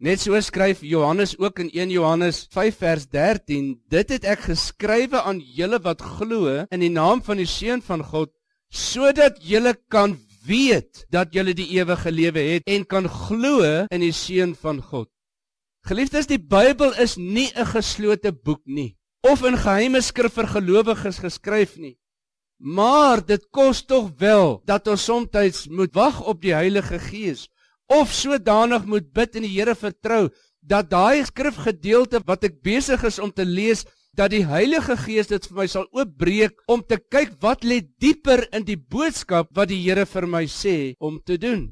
Net 0.00 0.22
so 0.22 0.38
skryf 0.40 0.80
Johannes 0.80 1.34
ook 1.36 1.58
in 1.60 1.68
1 1.74 1.90
Johannes 1.90 2.46
5 2.54 2.78
vers 2.78 3.06
13: 3.06 3.82
Dit 3.90 4.08
het 4.08 4.24
ek 4.24 4.46
geskrywe 4.48 5.20
aan 5.20 5.40
julle 5.40 5.80
wat 5.84 6.00
glo 6.00 6.64
in 6.70 6.80
die 6.80 6.88
naam 6.88 7.20
van 7.20 7.36
die 7.36 7.48
seun 7.50 7.82
van 7.82 8.00
God, 8.00 8.30
sodat 8.70 9.42
julle 9.44 9.74
kan 9.92 10.16
weet 10.46 11.04
dat 11.10 11.34
julle 11.34 11.54
die 11.54 11.68
ewige 11.76 12.10
lewe 12.12 12.42
het 12.54 12.68
en 12.68 12.86
kan 12.86 13.08
glo 13.08 13.86
in 13.90 14.00
die 14.00 14.12
seun 14.12 14.54
van 14.54 14.80
God. 14.82 15.08
Geliefdes, 15.88 16.28
die 16.28 16.40
Bybel 16.40 16.92
is 17.00 17.16
nie 17.16 17.50
'n 17.54 17.66
geslote 17.66 18.32
boek 18.32 18.62
nie 18.64 18.96
of 19.22 19.42
in 19.44 19.56
geheime 19.56 20.00
skrif 20.00 20.34
vir 20.34 20.46
gelowiges 20.46 21.18
geskryf 21.20 21.76
nie. 21.76 21.96
Maar 22.60 23.24
dit 23.24 23.46
kos 23.50 23.82
tog 23.82 24.10
wel 24.18 24.60
dat 24.64 24.88
ons 24.88 25.04
soms 25.04 25.66
moet 25.68 25.94
wag 25.94 26.20
op 26.20 26.42
die 26.42 26.54
Heilige 26.54 26.98
Gees 26.98 27.48
of 27.86 28.12
sodanig 28.12 28.84
moet 28.84 29.12
bid 29.12 29.36
en 29.36 29.42
die 29.42 29.54
Here 29.56 29.74
vertrou 29.74 30.28
dat 30.60 30.90
daai 30.90 31.24
skrifgedeelte 31.24 32.20
wat 32.26 32.44
ek 32.44 32.60
besig 32.62 33.02
is 33.04 33.18
om 33.18 33.32
te 33.32 33.44
lees 33.44 33.84
dat 34.16 34.32
die 34.34 34.44
Heilige 34.46 34.96
Gees 34.98 35.30
dit 35.30 35.44
vir 35.48 35.56
my 35.56 35.66
sal 35.70 35.86
oopbreek 35.94 36.56
om 36.70 36.82
te 36.82 36.98
kyk 36.98 37.36
wat 37.42 37.64
lê 37.64 37.80
dieper 38.02 38.46
in 38.56 38.64
die 38.66 38.78
boodskap 38.78 39.50
wat 39.56 39.70
die 39.70 39.80
Here 39.82 40.06
vir 40.06 40.26
my 40.26 40.44
sê 40.50 40.94
om 40.98 41.20
te 41.24 41.38
doen. 41.38 41.70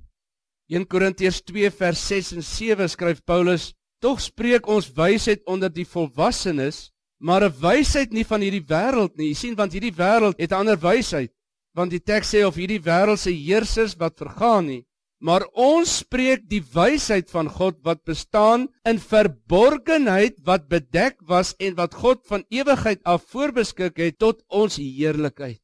1 0.68 0.84
Korintiërs 0.86 1.40
2 1.48 1.70
vers 1.72 2.04
6 2.10 2.32
en 2.36 2.44
7 2.44 2.88
skryf 2.88 3.24
Paulus: 3.24 3.72
"Tog 4.00 4.20
spreek 4.20 4.68
ons 4.68 4.92
wysheid 4.94 5.42
onder 5.46 5.72
die 5.72 5.86
volwassenes, 5.86 6.90
maar 7.18 7.44
'n 7.44 7.54
wysheid 7.60 8.12
nie 8.12 8.24
van 8.24 8.40
hierdie 8.40 8.64
wêreld 8.64 9.16
nie. 9.16 9.28
Jy 9.28 9.34
sien 9.34 9.56
want 9.56 9.72
hierdie 9.72 9.94
wêreld 9.94 10.38
het 10.38 10.52
'n 10.52 10.60
ander 10.60 10.76
wysheid, 10.76 11.32
want 11.74 11.90
die 11.90 12.00
teks 12.00 12.34
sê 12.34 12.46
of 12.46 12.54
hierdie 12.54 12.82
wêreld 12.82 13.18
se 13.18 13.30
heersers 13.30 13.96
wat 13.96 14.18
vergaan 14.18 14.66
nie, 14.66 14.86
maar 15.18 15.44
ons 15.58 15.98
spreek 16.04 16.44
die 16.50 16.62
wysheid 16.74 17.30
van 17.30 17.48
God 17.50 17.78
wat 17.86 18.04
bestaan 18.06 18.68
in 18.86 19.00
verborgenheid 19.02 20.38
wat 20.46 20.68
bedek 20.70 21.18
was 21.26 21.54
en 21.58 21.74
wat 21.78 21.96
God 21.98 22.22
van 22.30 22.44
ewigheid 22.54 23.02
af 23.04 23.26
voorbeskik 23.32 23.98
het 23.98 24.18
tot 24.18 24.44
ons 24.48 24.78
heerlikheid. 24.78 25.60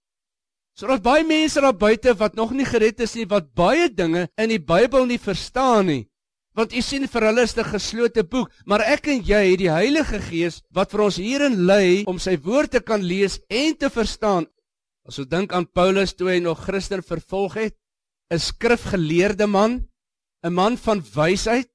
So 0.74 0.90
daar's 0.90 1.04
baie 1.04 1.22
mense 1.22 1.62
daar 1.62 1.76
buite 1.76 2.16
wat 2.18 2.34
nog 2.34 2.50
nie 2.50 2.66
gered 2.66 2.98
is 3.00 3.14
nie, 3.14 3.28
wat 3.30 3.52
baie 3.54 3.86
dinge 3.86 4.26
in 4.34 4.50
die 4.50 4.58
Bybel 4.58 5.06
nie 5.06 5.20
verstaan 5.22 5.86
nie. 5.86 6.02
Want 6.54 6.74
u 6.74 6.82
sien 6.82 7.06
vir 7.10 7.28
hulle 7.28 7.42
is 7.42 7.54
dit 7.54 7.64
'n 7.64 7.70
geslote 7.70 8.22
boek, 8.24 8.50
maar 8.66 8.80
ek 8.80 9.06
en 9.06 9.22
jy 9.22 9.50
het 9.50 9.58
die 9.58 9.70
Heilige 9.70 10.18
Gees 10.18 10.62
wat 10.70 10.90
vir 10.90 11.00
ons 11.00 11.16
hierin 11.16 11.66
lei 11.66 12.04
om 12.06 12.18
sy 12.18 12.36
woord 12.36 12.70
te 12.70 12.80
kan 12.80 13.02
lees 13.02 13.40
en 13.48 13.74
te 13.76 13.90
verstaan. 13.90 14.46
As 15.06 15.18
ons 15.18 15.28
dink 15.28 15.52
aan 15.52 15.66
Paulus 15.66 16.14
toe 16.14 16.28
hy 16.28 16.38
nog 16.40 16.64
Christen 16.64 17.02
vervolg 17.02 17.54
het, 17.54 17.74
'n 18.30 18.38
skrifgeleerde 18.38 19.46
man, 19.46 19.88
'n 20.42 20.52
man 20.52 20.76
van 20.78 21.04
wysheid. 21.14 21.68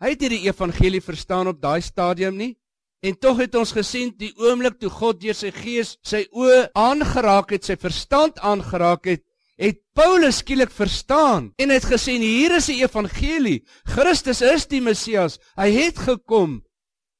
Hy 0.00 0.08
het 0.14 0.20
hierdie 0.20 0.46
evangelie 0.48 1.00
verstaan 1.00 1.48
op 1.48 1.60
daai 1.60 1.80
stadium 1.80 2.36
nie. 2.36 2.56
En 3.04 3.18
tog 3.18 3.38
het 3.38 3.54
ons 3.54 3.72
gesien 3.72 4.14
die 4.16 4.32
oomblik 4.40 4.78
toe 4.80 4.90
God 4.90 5.20
deur 5.20 5.36
sy 5.36 5.50
gees 5.52 5.96
sy 6.02 6.24
oë 6.32 6.70
aangeraak 6.72 7.52
het, 7.52 7.64
sy 7.64 7.76
verstand 7.76 8.40
aangeraak 8.40 9.04
het, 9.04 9.22
het 9.60 9.80
Paulus 9.94 10.40
skielik 10.42 10.72
verstaan 10.74 11.52
en 11.60 11.70
het 11.70 11.84
gesê 11.86 12.16
hier 12.18 12.56
is 12.56 12.70
die 12.72 12.80
evangelie. 12.82 13.60
Christus 13.84 14.40
is 14.42 14.66
die 14.66 14.80
Messias. 14.80 15.38
Hy 15.56 15.68
het 15.70 16.00
gekom. 16.00 16.62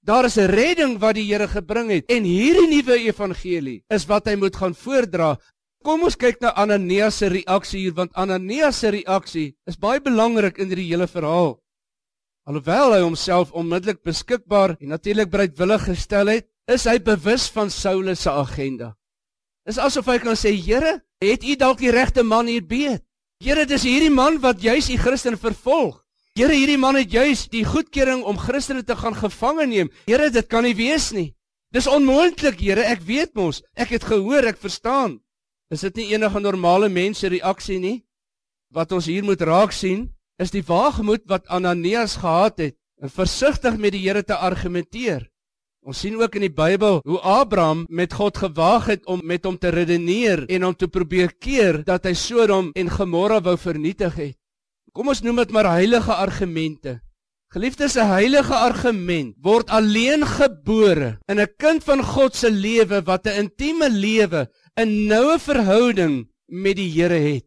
Daar 0.04 0.24
is 0.24 0.36
'n 0.36 0.50
redding 0.50 0.98
wat 1.00 1.14
die 1.14 1.24
Here 1.24 1.48
gebring 1.48 1.90
het 1.90 2.04
en 2.10 2.24
hierdie 2.24 2.68
nuwe 2.68 2.98
evangelie 3.04 3.84
is 3.88 4.06
wat 4.06 4.26
hy 4.26 4.34
moet 4.36 4.56
gaan 4.56 4.74
voordra 4.74 5.38
Kom 5.84 6.06
ons 6.08 6.16
kyk 6.16 6.38
na 6.40 6.54
Ananias 6.56 7.18
se 7.20 7.28
reaksie 7.28 7.82
hier 7.82 7.92
want 7.92 8.14
Ananias 8.16 8.78
se 8.80 8.88
reaksie 8.94 9.50
is 9.68 9.76
baie 9.76 10.00
belangrik 10.00 10.56
in 10.56 10.70
hierdie 10.72 10.86
hele 10.88 11.04
verhaal. 11.04 11.58
Alhoewel 12.48 12.94
hy 12.94 13.00
homself 13.02 13.52
onmiddellik 13.52 14.00
beskikbaar 14.00 14.78
en 14.78 14.94
natuurlik 14.94 15.28
bereidwillig 15.32 15.84
gestel 15.90 16.30
het, 16.32 16.46
is 16.72 16.86
hy 16.88 16.96
bewus 17.04 17.50
van 17.52 17.68
Saulus 17.68 18.22
se 18.24 18.32
agenda. 18.32 18.94
Dis 19.68 19.76
asof 19.80 20.08
hy 20.08 20.16
kan 20.22 20.36
sê, 20.40 20.54
Here, 20.56 21.02
het 21.20 21.44
u 21.44 21.56
dalk 21.60 21.82
die 21.84 21.92
regte 21.92 22.24
man 22.24 22.48
hier 22.48 22.64
beet? 22.64 23.04
Here, 23.44 23.66
dis 23.68 23.84
hierdie 23.84 24.12
man 24.12 24.40
wat 24.40 24.64
juis 24.64 24.88
die 24.88 25.00
Christen 25.00 25.36
vervolg. 25.40 26.00
Here, 26.36 26.52
hierdie 26.52 26.80
man 26.80 26.96
het 26.96 27.12
juis 27.12 27.44
die 27.52 27.64
goedkeuring 27.64 28.24
om 28.24 28.40
Christene 28.40 28.84
te 28.84 28.96
gaan 28.96 29.16
gevange 29.16 29.68
neem. 29.68 29.92
Here, 30.08 30.30
dit 30.32 30.48
kan 30.48 30.64
nie 30.64 30.76
wees 30.76 31.10
nie. 31.12 31.34
Dis 31.76 31.88
onmoontlik, 31.88 32.56
Here, 32.60 32.88
ek 32.88 33.04
weet 33.04 33.36
mos. 33.36 33.60
Ek 33.76 33.92
het 33.92 34.08
gehoor, 34.08 34.48
ek 34.48 34.60
verstaan. 34.64 35.20
Is 35.74 35.82
dit 35.82 35.96
nie 35.98 36.12
enige 36.12 36.38
normale 36.38 36.86
mense 36.92 37.26
reaksie 37.26 37.80
nie? 37.82 38.04
Wat 38.70 38.92
ons 38.94 39.08
hier 39.10 39.24
moet 39.26 39.40
raak 39.42 39.72
sien, 39.74 40.06
is 40.38 40.52
die 40.54 40.62
waagmoed 40.62 41.24
wat 41.30 41.48
Ananias 41.50 42.18
gehad 42.22 42.60
het 42.62 42.76
en 43.02 43.10
versigtig 43.10 43.78
met 43.82 43.94
die 43.96 44.04
Here 44.04 44.22
te 44.22 44.36
argumenteer. 44.38 45.24
Ons 45.84 46.04
sien 46.04 46.14
ook 46.20 46.38
in 46.38 46.46
die 46.46 46.54
Bybel 46.54 47.00
hoe 47.04 47.18
Abraham 47.20 47.84
met 47.90 48.14
God 48.14 48.38
gewaag 48.38 48.86
het 48.92 49.02
om 49.10 49.20
met 49.26 49.44
hom 49.44 49.58
te 49.58 49.72
redeneer 49.74 50.46
en 50.46 50.64
om 50.70 50.76
te 50.78 50.88
probeer 50.88 51.34
keer 51.34 51.82
dat 51.84 52.06
hy 52.06 52.14
Sodom 52.14 52.70
en 52.78 52.92
Gomorra 52.94 53.40
wou 53.42 53.56
vernietig 53.58 54.14
het. 54.20 54.38
Kom 54.94 55.10
ons 55.10 55.24
noem 55.26 55.42
dit 55.42 55.52
maar 55.52 55.72
heilige 55.74 56.14
argumente. 56.14 57.00
Geliefdes, 57.54 57.94
'n 57.94 58.10
heilige 58.10 58.54
argument 58.54 59.34
word 59.42 59.68
alleen 59.70 60.26
gebore 60.26 61.18
in 61.30 61.38
'n 61.40 61.54
kind 61.58 61.84
van 61.84 62.02
God 62.02 62.34
se 62.34 62.50
lewe 62.50 63.02
wat 63.02 63.26
'n 63.26 63.38
intieme 63.42 63.90
lewe 63.90 64.48
'n 64.76 65.06
noue 65.06 65.38
verhouding 65.38 66.26
met 66.50 66.76
die 66.76 66.90
Here 66.90 67.14
het. 67.14 67.46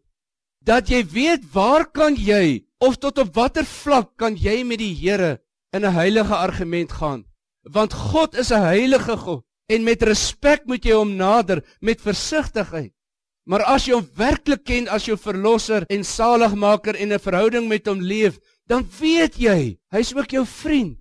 Dat 0.64 0.88
jy 0.88 1.04
weet 1.04 1.44
waar 1.52 1.84
kan 1.84 2.16
jy 2.16 2.64
of 2.80 2.96
tot 2.96 3.18
op 3.18 3.34
watter 3.34 3.66
vlak 3.68 4.16
kan 4.16 4.36
jy 4.36 4.64
met 4.64 4.80
die 4.80 4.94
Here 4.96 5.40
in 5.76 5.84
'n 5.84 5.92
heilige 5.92 6.34
argument 6.34 6.92
gaan? 6.92 7.24
Want 7.62 7.92
God 7.92 8.34
is 8.34 8.50
'n 8.50 8.64
heilige 8.64 9.16
God 9.16 9.44
en 9.66 9.84
met 9.84 10.02
respek 10.02 10.64
moet 10.64 10.84
jy 10.84 10.92
hom 10.92 11.16
nader 11.16 11.64
met 11.80 12.00
versigtigheid. 12.00 12.92
Maar 13.44 13.62
as 13.62 13.84
jy 13.84 13.94
hom 13.94 14.08
werklik 14.16 14.64
ken 14.64 14.88
as 14.88 15.04
jou 15.04 15.16
verlosser 15.16 15.84
en 15.88 16.04
saligmaker 16.04 16.96
en 16.96 17.12
'n 17.12 17.18
verhouding 17.18 17.68
met 17.68 17.86
hom 17.86 18.00
leef, 18.00 18.38
dan 18.66 18.88
weet 19.00 19.36
jy, 19.36 19.78
hy's 19.90 20.14
ook 20.14 20.30
jou 20.30 20.46
vriend. 20.46 20.98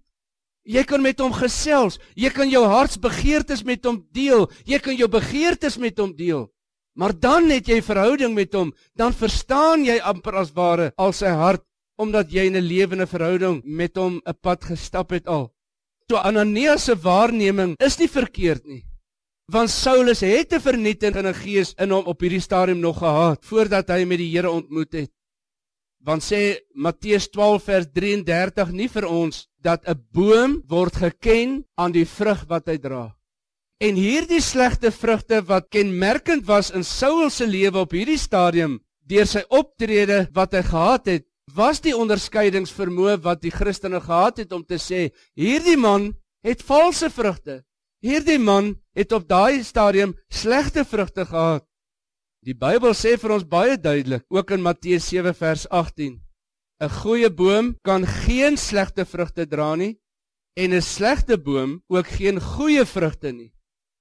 Jy 0.67 0.84
kan 0.84 1.01
met 1.01 1.19
hom 1.23 1.32
gesels. 1.32 1.95
Jy 2.19 2.30
kan 2.36 2.49
jou 2.51 2.65
hartsbegeertes 2.67 3.63
met 3.63 3.86
hom 3.88 4.01
deel. 4.12 4.49
Jy 4.67 4.80
kan 4.84 4.97
jou 4.99 5.08
begeertes 5.08 5.77
met 5.80 5.97
hom 5.99 6.12
deel. 6.15 6.49
Maar 6.97 7.13
dan 7.13 7.49
het 7.53 7.69
jy 7.69 7.77
verhouding 7.86 8.34
met 8.34 8.56
hom, 8.58 8.71
dan 8.97 9.13
verstaan 9.13 9.86
jy 9.86 9.99
amper 10.01 10.39
as 10.41 10.51
ware 10.56 10.91
al 10.97 11.13
sy 11.13 11.30
hart 11.30 11.63
omdat 11.97 12.30
jy 12.30 12.45
in 12.45 12.58
'n 12.58 12.65
lewende 12.65 13.08
verhouding 13.08 13.62
met 13.65 13.95
hom 13.97 14.21
'n 14.25 14.34
pad 14.41 14.65
gestap 14.65 15.10
het 15.10 15.27
al. 15.27 15.53
So 16.10 16.17
Ananias 16.17 16.86
se 16.86 16.95
waarneming 16.95 17.75
is 17.80 17.97
nie 17.99 18.10
verkeerd 18.10 18.65
nie. 18.65 18.86
Want 19.51 19.69
Saulus 19.69 20.21
het 20.21 20.53
'n 20.53 20.60
vernietigende 20.60 21.34
gees 21.34 21.73
in 21.77 21.91
hom 21.91 22.06
op 22.06 22.21
hierdie 22.21 22.41
stadium 22.41 22.80
nog 22.80 22.97
gehad 22.97 23.45
voordat 23.45 23.89
hy 23.89 24.06
met 24.06 24.17
die 24.17 24.32
Here 24.32 24.49
ontmoet 24.49 24.93
het. 24.93 25.12
Want 26.03 26.23
sê 26.23 26.60
Matteus 26.73 27.30
12 27.30 27.63
vers 27.63 27.88
33 27.93 28.71
nie 28.71 28.89
vir 28.89 29.06
ons 29.06 29.47
dat 29.67 29.84
'n 29.84 29.99
boom 30.15 30.63
word 30.67 30.95
geken 30.95 31.65
aan 31.75 31.91
die 31.91 32.08
vrug 32.08 32.45
wat 32.47 32.67
hy 32.67 32.77
dra. 32.77 33.15
En 33.77 33.95
hierdie 33.95 34.41
slegte 34.41 34.91
vrugte 34.91 35.41
wat 35.45 35.69
kenmerkend 35.69 36.45
was 36.47 36.71
in 36.71 36.84
Saul 36.84 37.30
se 37.30 37.45
lewe 37.45 37.80
op 37.86 37.91
hierdie 37.91 38.17
stadium 38.17 38.80
deur 39.08 39.27
sy 39.27 39.43
optrede 39.49 40.27
wat 40.34 40.53
hy 40.53 40.63
gehad 40.63 41.06
het, 41.06 41.25
was 41.56 41.80
die 41.80 41.95
onderskeidingsvermoë 41.95 43.21
wat 43.23 43.41
die 43.41 43.51
Christene 43.51 44.01
gehad 44.01 44.38
het 44.38 44.51
om 44.51 44.63
te 44.65 44.80
sê 44.82 45.12
hierdie 45.36 45.77
man 45.77 46.15
het 46.43 46.63
valse 46.63 47.10
vrugte. 47.10 47.63
Hierdie 48.03 48.39
man 48.39 48.75
het 48.95 49.12
op 49.12 49.27
daai 49.27 49.63
stadium 49.63 50.13
slegte 50.30 50.84
vrugte 50.86 51.25
gehad. 51.25 51.63
Die 52.43 52.53
Bybel 52.56 52.93
sê 52.93 53.17
vir 53.17 53.34
ons 53.36 53.47
baie 53.47 53.77
duidelik, 53.77 54.23
ook 54.30 54.51
in 54.51 54.62
Matteus 54.62 55.08
7 55.10 55.34
vers 55.36 55.65
18, 55.69 56.19
'n 56.79 56.89
goeie 56.93 57.29
boom 57.33 57.75
kan 57.81 58.03
geen 58.05 58.57
slegte 58.57 59.05
vrugte 59.05 59.47
dra 59.49 59.75
nie 59.75 59.97
en 60.53 60.73
'n 60.73 60.81
slegte 60.81 61.37
boom 61.37 61.81
ook 61.89 62.07
geen 62.07 62.39
goeie 62.41 62.85
vrugte 62.85 63.31
nie. 63.31 63.51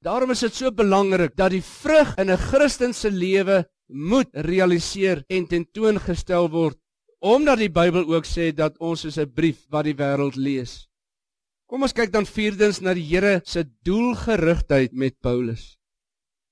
Daarom 0.04 0.30
is 0.30 0.40
dit 0.40 0.54
so 0.54 0.70
belangrik 0.70 1.36
dat 1.36 1.50
die 1.50 1.62
vrug 1.62 2.14
in 2.20 2.30
'n 2.30 2.36
Christen 2.36 2.92
se 2.94 3.10
lewe 3.10 3.64
moet 3.88 4.28
realiseer 4.32 5.24
en 5.28 5.46
tentoongestel 5.46 6.50
word, 6.50 6.76
omdat 7.18 7.58
die 7.58 7.70
Bybel 7.70 8.04
ook 8.14 8.26
sê 8.26 8.52
dat 8.54 8.78
ons 8.78 9.04
is 9.04 9.18
'n 9.18 9.32
brief 9.32 9.64
wat 9.70 9.84
die 9.84 9.96
wêreld 9.96 10.36
lees. 10.36 10.88
Kom 11.66 11.82
ons 11.82 11.92
kyk 11.92 12.12
dan 12.12 12.26
vierdens 12.26 12.80
na 12.80 12.94
die 12.94 13.08
Here 13.08 13.40
se 13.44 13.64
doelgerigtheid 13.82 14.92
met 14.92 15.20
Paulus. 15.20 15.78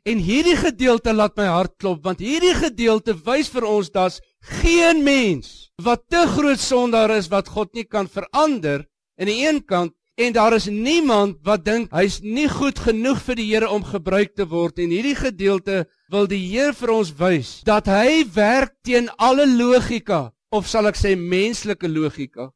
En 0.04 0.18
hierdie 0.18 0.56
gedeelte 0.56 1.12
laat 1.12 1.36
my 1.36 1.46
hart 1.46 1.76
klop 1.76 2.02
want 2.02 2.18
hierdie 2.18 2.54
gedeelte 2.54 3.14
wys 3.24 3.48
vir 3.48 3.64
ons 3.64 3.90
dat 3.90 4.20
geen 4.40 5.04
mens 5.04 5.63
wat 5.82 6.04
te 6.08 6.22
groot 6.30 6.60
sondaar 6.60 7.10
is 7.16 7.28
wat 7.32 7.48
God 7.50 7.74
nie 7.74 7.84
kan 7.84 8.06
verander 8.06 8.84
in 9.18 9.26
die 9.26 9.42
een 9.42 9.58
kant 9.66 9.94
en 10.14 10.32
daar 10.32 10.54
is 10.54 10.68
niemand 10.70 11.40
wat 11.42 11.64
dink 11.66 11.90
hy's 11.90 12.20
nie 12.22 12.46
goed 12.48 12.78
genoeg 12.78 13.18
vir 13.18 13.34
die 13.40 13.48
Here 13.50 13.68
om 13.68 13.82
gebruik 13.82 14.36
te 14.38 14.46
word 14.46 14.78
en 14.78 14.94
hierdie 14.94 15.16
gedeelte 15.18 15.84
wil 16.10 16.28
die 16.30 16.38
Heer 16.46 16.74
vir 16.78 16.92
ons 16.94 17.10
wys 17.18 17.56
dat 17.66 17.90
hy 17.90 18.22
werk 18.34 18.76
teen 18.86 19.10
alle 19.18 19.48
logika 19.50 20.30
of 20.54 20.68
sal 20.70 20.86
ek 20.86 20.94
sê 20.94 21.16
menslike 21.18 21.88
logika. 21.90 22.52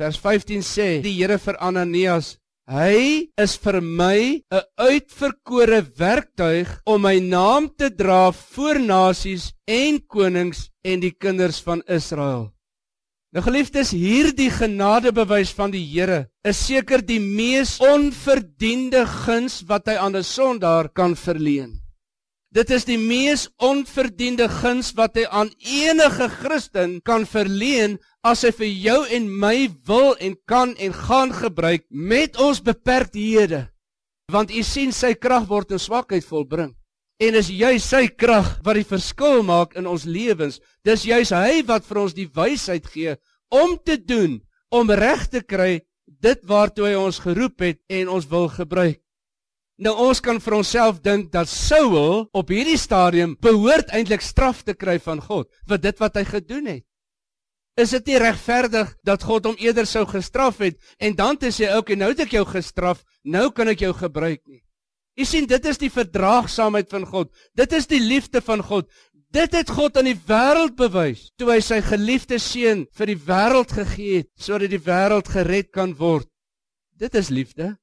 Vers 0.00 0.16
15 0.16 0.64
sê 0.64 0.88
die 1.04 1.18
Here 1.18 1.36
vir 1.36 1.60
Ananias 1.60 2.38
Hy 2.70 3.26
is 3.34 3.56
vir 3.58 3.80
my 3.82 4.38
'n 4.46 4.62
uitverkore 4.78 5.80
werktuig 5.98 6.68
om 6.86 7.02
my 7.02 7.18
naam 7.18 7.66
te 7.66 7.90
dra 7.90 8.30
voor 8.30 8.78
nasies 8.78 9.50
en 9.66 9.98
konings 10.06 10.70
en 10.86 11.00
die 11.00 11.10
kinders 11.10 11.58
van 11.66 11.82
Israel. 11.88 12.52
Nou 13.34 13.42
geliefdes, 13.42 13.90
hierdie 13.90 14.50
genadebewys 14.54 15.50
van 15.50 15.74
die 15.74 15.82
Here 15.82 16.28
is 16.46 16.62
seker 16.62 17.02
die 17.02 17.18
mees 17.18 17.80
onverdiende 17.82 19.02
guns 19.26 19.64
wat 19.66 19.90
hy 19.90 19.98
aan 19.98 20.14
'n 20.14 20.22
sondaar 20.22 20.88
kan 20.94 21.16
verleen. 21.16 21.79
Dit 22.50 22.72
is 22.74 22.82
die 22.82 22.98
mees 22.98 23.44
onverdiende 23.62 24.48
guns 24.50 24.88
wat 24.98 25.14
hy 25.14 25.22
aan 25.30 25.52
enige 25.62 26.26
Christen 26.40 26.96
kan 27.06 27.22
verleen 27.22 28.00
as 28.26 28.42
hy 28.42 28.50
vir 28.56 28.70
jou 28.86 28.96
en 29.06 29.28
my 29.30 29.68
wil 29.86 30.16
en 30.18 30.34
kan 30.50 30.72
en 30.74 30.96
gaan 30.96 31.30
gebruik 31.30 31.84
met 31.90 32.34
ons 32.42 32.58
beperkthede. 32.66 33.68
Want 34.34 34.50
u 34.50 34.64
sien 34.66 34.90
sy 34.90 35.12
krag 35.14 35.46
word 35.46 35.70
in 35.76 35.82
swakheid 35.82 36.26
volbring. 36.26 36.72
En 37.22 37.38
is 37.38 37.52
jy 37.54 37.76
sy 37.78 38.08
krag 38.08 38.56
wat 38.66 38.80
die 38.80 38.88
verskil 38.88 39.44
maak 39.46 39.76
in 39.78 39.86
ons 39.86 40.08
lewens. 40.08 40.58
Dis 40.82 41.06
juis 41.06 41.30
hy 41.30 41.62
wat 41.68 41.86
vir 41.86 42.02
ons 42.02 42.16
die 42.18 42.26
wysheid 42.34 42.88
gee 42.90 43.14
om 43.50 43.76
te 43.78 43.94
doen, 43.94 44.40
om 44.74 44.90
reg 44.90 45.28
te 45.30 45.44
kry 45.46 45.84
dit 46.18 46.42
waartoe 46.50 46.88
hy 46.88 46.98
ons 46.98 47.22
geroep 47.22 47.62
het 47.62 47.78
en 47.86 48.10
ons 48.10 48.26
wil 48.26 48.50
gebruik. 48.50 48.98
Nou 49.80 49.94
ons 49.96 50.20
kan 50.20 50.36
vir 50.44 50.58
onsself 50.58 50.98
dink 51.00 51.30
dat 51.32 51.48
Saul 51.48 52.26
op 52.36 52.50
hierdie 52.52 52.78
stadium 52.78 53.32
behoort 53.40 53.88
eintlik 53.96 54.20
straf 54.20 54.60
te 54.66 54.74
kry 54.76 54.98
van 55.00 55.22
God 55.24 55.48
vir 55.68 55.80
dit 55.80 56.02
wat 56.02 56.18
hy 56.20 56.24
gedoen 56.28 56.66
het. 56.76 56.84
is 57.80 57.94
dit 57.94 58.10
nie 58.10 58.18
regverdig 58.20 58.90
dat 59.06 59.22
God 59.24 59.46
hom 59.48 59.56
eerder 59.56 59.86
sou 59.88 60.02
gestraf 60.04 60.58
het 60.60 60.76
en 60.98 61.14
dan 61.16 61.36
te 61.36 61.48
sê, 61.48 61.70
"Oké, 61.70 61.78
okay, 61.78 61.96
nou 61.96 62.10
het 62.10 62.20
ek 62.20 62.32
jou 62.32 62.44
gestraf, 62.44 63.04
nou 63.24 63.50
kan 63.50 63.68
ek 63.68 63.78
jou 63.80 63.92
gebruik 63.92 64.40
nie." 64.46 64.62
U 65.16 65.24
sien, 65.24 65.46
dit 65.46 65.64
is 65.64 65.78
die 65.78 65.90
verdraagsaamheid 65.90 66.88
van 66.90 67.06
God. 67.06 67.32
Dit 67.54 67.72
is 67.72 67.86
die 67.86 68.00
liefde 68.00 68.40
van 68.40 68.62
God. 68.62 68.86
Dit 69.30 69.52
het 69.52 69.70
God 69.70 69.96
aan 69.96 70.04
die 70.04 70.20
wêreld 70.26 70.76
bewys 70.76 71.30
toe 71.38 71.52
hy 71.52 71.60
sy 71.60 71.80
geliefde 71.80 72.38
seun 72.38 72.86
vir 72.92 73.06
die 73.06 73.20
wêreld 73.26 73.72
gegee 73.72 74.16
het 74.16 74.28
sodat 74.36 74.70
die 74.70 74.78
wêreld 74.78 75.28
gered 75.28 75.70
kan 75.70 75.94
word. 75.94 76.28
Dit 76.98 77.14
is 77.14 77.28
liefde. 77.30 77.79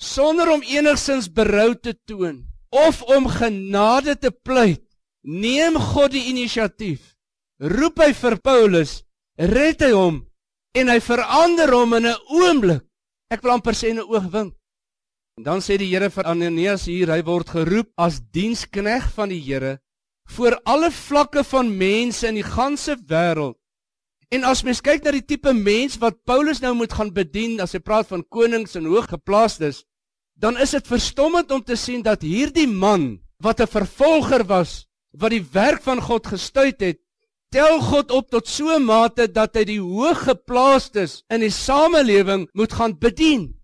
Sonder 0.00 0.50
om 0.50 0.62
enigsins 0.62 1.28
berou 1.32 1.74
te 1.74 1.94
toon 2.06 2.44
of 2.74 3.02
om 3.02 3.28
genade 3.30 4.16
te 4.18 4.30
pleit, 4.30 4.82
neem 5.22 5.78
God 5.78 6.10
die 6.10 6.26
inisiatief. 6.32 7.14
Roep 7.62 8.00
hy 8.02 8.10
vir 8.18 8.36
Paulus 8.42 9.04
red 9.38 9.82
hy 9.82 9.92
hom 9.94 10.24
en 10.74 10.90
hy 10.90 10.98
verander 10.98 11.70
hom 11.70 11.94
in 11.94 12.06
'n 12.06 12.18
oomblik. 12.34 12.82
Ek 13.30 13.42
wil 13.42 13.54
amper 13.54 13.74
sê 13.74 13.94
'n 13.94 14.02
oogwink. 14.02 14.54
En 15.38 15.42
dan 15.42 15.60
sê 15.60 15.78
die 15.78 15.90
Here 15.90 16.10
vir 16.10 16.26
Ananias 16.26 16.84
hier, 16.86 17.10
hy 17.10 17.22
word 17.22 17.48
geroep 17.48 17.90
as 17.98 18.20
dienskneg 18.20 19.10
van 19.14 19.28
die 19.28 19.40
Here 19.40 19.78
voor 20.30 20.60
alle 20.64 20.90
vlakke 20.90 21.44
van 21.44 21.76
mense 21.76 22.28
in 22.28 22.34
die 22.34 22.46
ganse 22.46 22.96
wêreld. 22.96 23.58
En 24.34 24.42
as 24.50 24.64
mens 24.66 24.80
kyk 24.82 25.04
na 25.04 25.12
die 25.14 25.22
tipe 25.22 25.52
mens 25.54 25.94
wat 26.02 26.16
Paulus 26.26 26.58
nou 26.62 26.72
moet 26.74 26.94
gaan 26.96 27.12
bedien 27.14 27.60
as 27.62 27.76
hy 27.76 27.80
praat 27.84 28.08
van 28.10 28.24
konings 28.34 28.74
en 28.80 28.88
hooggeplaastes, 28.90 29.84
dan 30.34 30.58
is 30.58 30.72
dit 30.74 30.88
verstommend 30.90 31.52
om 31.54 31.62
te 31.62 31.76
sien 31.78 32.02
dat 32.02 32.24
hierdie 32.26 32.66
man 32.66 33.20
wat 33.38 33.60
'n 33.60 33.70
vervolger 33.70 34.42
was, 34.50 34.86
wat 35.14 35.30
die 35.30 35.44
werk 35.52 35.82
van 35.82 36.00
God 36.02 36.26
gestuit 36.26 36.80
het, 36.80 36.98
tel 37.54 37.78
God 37.78 38.10
op 38.10 38.30
tot 38.30 38.48
so 38.48 38.74
'n 38.74 38.82
mate 38.82 39.30
dat 39.30 39.54
hy 39.54 39.64
die 39.64 39.80
hooggeplaastes 39.80 41.22
in 41.30 41.40
die 41.40 41.54
samelewing 41.54 42.48
moet 42.52 42.72
gaan 42.72 42.98
bedien. 42.98 43.54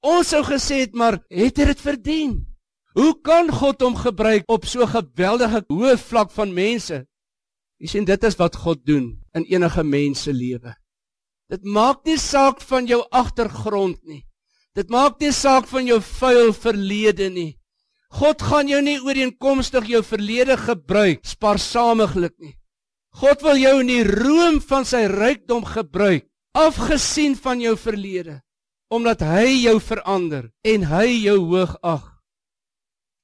Ons 0.00 0.28
sou 0.28 0.44
gesê 0.44 0.86
het 0.86 0.94
maar 0.94 1.18
het 1.28 1.58
hy 1.58 1.64
dit 1.64 1.80
verdien? 1.80 2.46
Hoe 2.94 3.18
kan 3.22 3.50
God 3.50 3.82
hom 3.82 3.96
gebruik 3.96 4.44
op 4.46 4.64
so 4.64 4.82
'n 4.82 4.94
geweldige 4.94 5.64
hoë 5.66 5.98
vlak 5.98 6.30
van 6.30 6.54
mense? 6.54 7.06
Jy 7.78 7.86
sien 7.86 8.04
dit 8.04 8.24
is 8.24 8.36
wat 8.36 8.56
God 8.56 8.86
doen 8.86 9.18
in 9.38 9.46
enige 9.48 9.84
mens 9.84 10.26
se 10.26 10.32
lewe. 10.32 10.74
Dit 11.48 11.64
maak 11.64 12.04
nie 12.04 12.18
saak 12.20 12.60
van 12.68 12.86
jou 12.86 13.00
agtergrond 13.10 13.98
nie. 14.04 14.24
Dit 14.76 14.90
maak 14.92 15.16
nie 15.22 15.32
saak 15.32 15.66
van 15.70 15.86
jou 15.88 16.00
vuil 16.04 16.52
verlede 16.52 17.30
nie. 17.32 17.54
God 18.14 18.42
gaan 18.42 18.68
jou 18.68 18.80
nie 18.84 18.98
ooreenkomstig 19.04 19.88
jou 19.90 20.02
verlede 20.04 20.56
gebruik 20.60 21.24
spaarsamiglik 21.28 22.36
nie. 22.40 22.54
God 23.18 23.42
wil 23.42 23.58
jou 23.58 23.78
in 23.82 23.90
die 23.90 24.04
room 24.04 24.60
van 24.62 24.86
sy 24.86 25.06
rykdom 25.10 25.64
gebruik, 25.66 26.28
afgesien 26.54 27.34
van 27.36 27.60
jou 27.60 27.74
verlede, 27.76 28.38
omdat 28.92 29.24
hy 29.26 29.64
jou 29.64 29.78
verander 29.82 30.50
en 30.64 30.86
hy 30.92 31.06
jou 31.24 31.38
hoog 31.50 31.74
ag. 31.82 32.04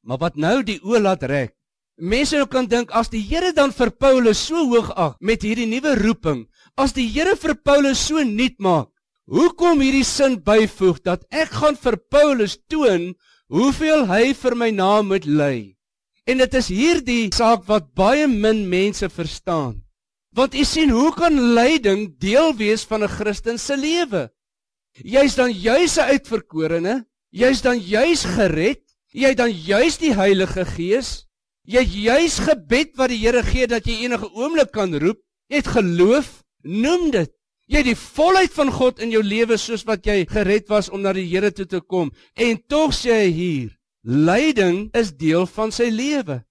Maar 0.05 0.21
wat 0.21 0.37
nou 0.37 0.59
die 0.67 0.81
oë 0.83 1.01
laat 1.05 1.23
rek. 1.29 1.55
Mense 1.95 2.35
nou 2.35 2.47
kan 2.51 2.67
dink 2.67 2.91
as 2.91 3.07
die 3.13 3.23
Here 3.23 3.53
dan 3.55 3.71
vir 3.71 3.93
Paulus 3.95 4.41
so 4.49 4.59
hoog 4.67 4.91
ag 4.99 5.15
met 5.21 5.45
hierdie 5.47 5.69
nuwe 5.71 5.95
roeping, 5.95 6.49
as 6.75 6.91
die 6.93 7.07
Here 7.07 7.37
vir 7.39 7.55
Paulus 7.55 8.01
so 8.03 8.19
nuut 8.19 8.59
maak, 8.59 8.89
hoekom 9.31 9.79
hierdie 9.79 10.05
sin 10.05 10.41
byvoeg 10.43 10.99
dat 11.07 11.23
ek 11.31 11.55
gaan 11.55 11.79
vir 11.79 11.97
Paulus 12.11 12.59
toon 12.67 13.13
hoeveel 13.47 14.09
hy 14.11 14.35
vir 14.35 14.57
my 14.59 14.71
naam 14.75 15.13
moet 15.13 15.27
ly? 15.27 15.77
En 16.27 16.43
dit 16.43 16.55
is 16.59 16.69
hierdie 16.73 17.31
saak 17.31 17.63
wat 17.69 17.93
baie 17.95 18.27
min 18.27 18.65
mense 18.67 19.07
verstaan. 19.07 19.85
Want 20.35 20.57
u 20.59 20.65
sien, 20.67 20.91
hoe 20.91 21.13
kan 21.15 21.55
lyding 21.55 22.09
deel 22.19 22.57
wees 22.59 22.83
van 22.83 23.05
'n 23.05 23.09
Christen 23.09 23.59
se 23.59 23.77
lewe? 23.77 24.31
Jy's 24.99 25.37
dan 25.37 25.53
juis 25.53 25.97
'n 25.99 26.11
uitverkorene, 26.11 27.07
jy's 27.31 27.63
dan 27.63 27.79
juis 27.79 28.25
gered, 28.25 28.83
jy 29.13 29.29
het 29.29 29.39
dan 29.39 29.51
juis 29.51 29.99
die 29.99 30.15
Heilige 30.15 30.65
Gees, 30.65 31.27
jy 31.65 31.83
juis 31.83 32.39
gebed 32.45 32.97
wat 32.97 33.13
die 33.13 33.21
Here 33.23 33.43
gee 33.43 33.67
dat 33.67 33.87
jy 33.87 34.05
enige 34.05 34.29
oomblik 34.33 34.73
kan 34.73 34.95
roep, 34.95 35.21
jy 35.49 35.63
het 35.63 35.71
geloof, 35.77 36.43
noem 36.63 37.11
dit. 37.11 37.31
Jy 37.67 37.81
het 37.81 37.89
die 37.89 37.97
volheid 37.97 38.53
van 38.53 38.71
God 38.73 39.01
in 39.01 39.13
jou 39.15 39.23
lewe 39.25 39.57
soos 39.57 39.87
wat 39.89 40.05
jy 40.05 40.27
gered 40.29 40.69
was 40.69 40.91
om 40.93 41.01
na 41.01 41.15
die 41.17 41.25
Here 41.29 41.51
toe 41.51 41.67
te 41.67 41.81
kom 41.81 42.13
en 42.37 42.61
tog 42.69 42.93
sê 42.93 43.25
hy 43.25 43.31
hier 43.33 43.71
Lyding 44.05 44.91
is 44.93 45.15
deel 45.17 45.47
van 45.49 45.71
sy 45.73 45.87
lewe. 45.89 46.43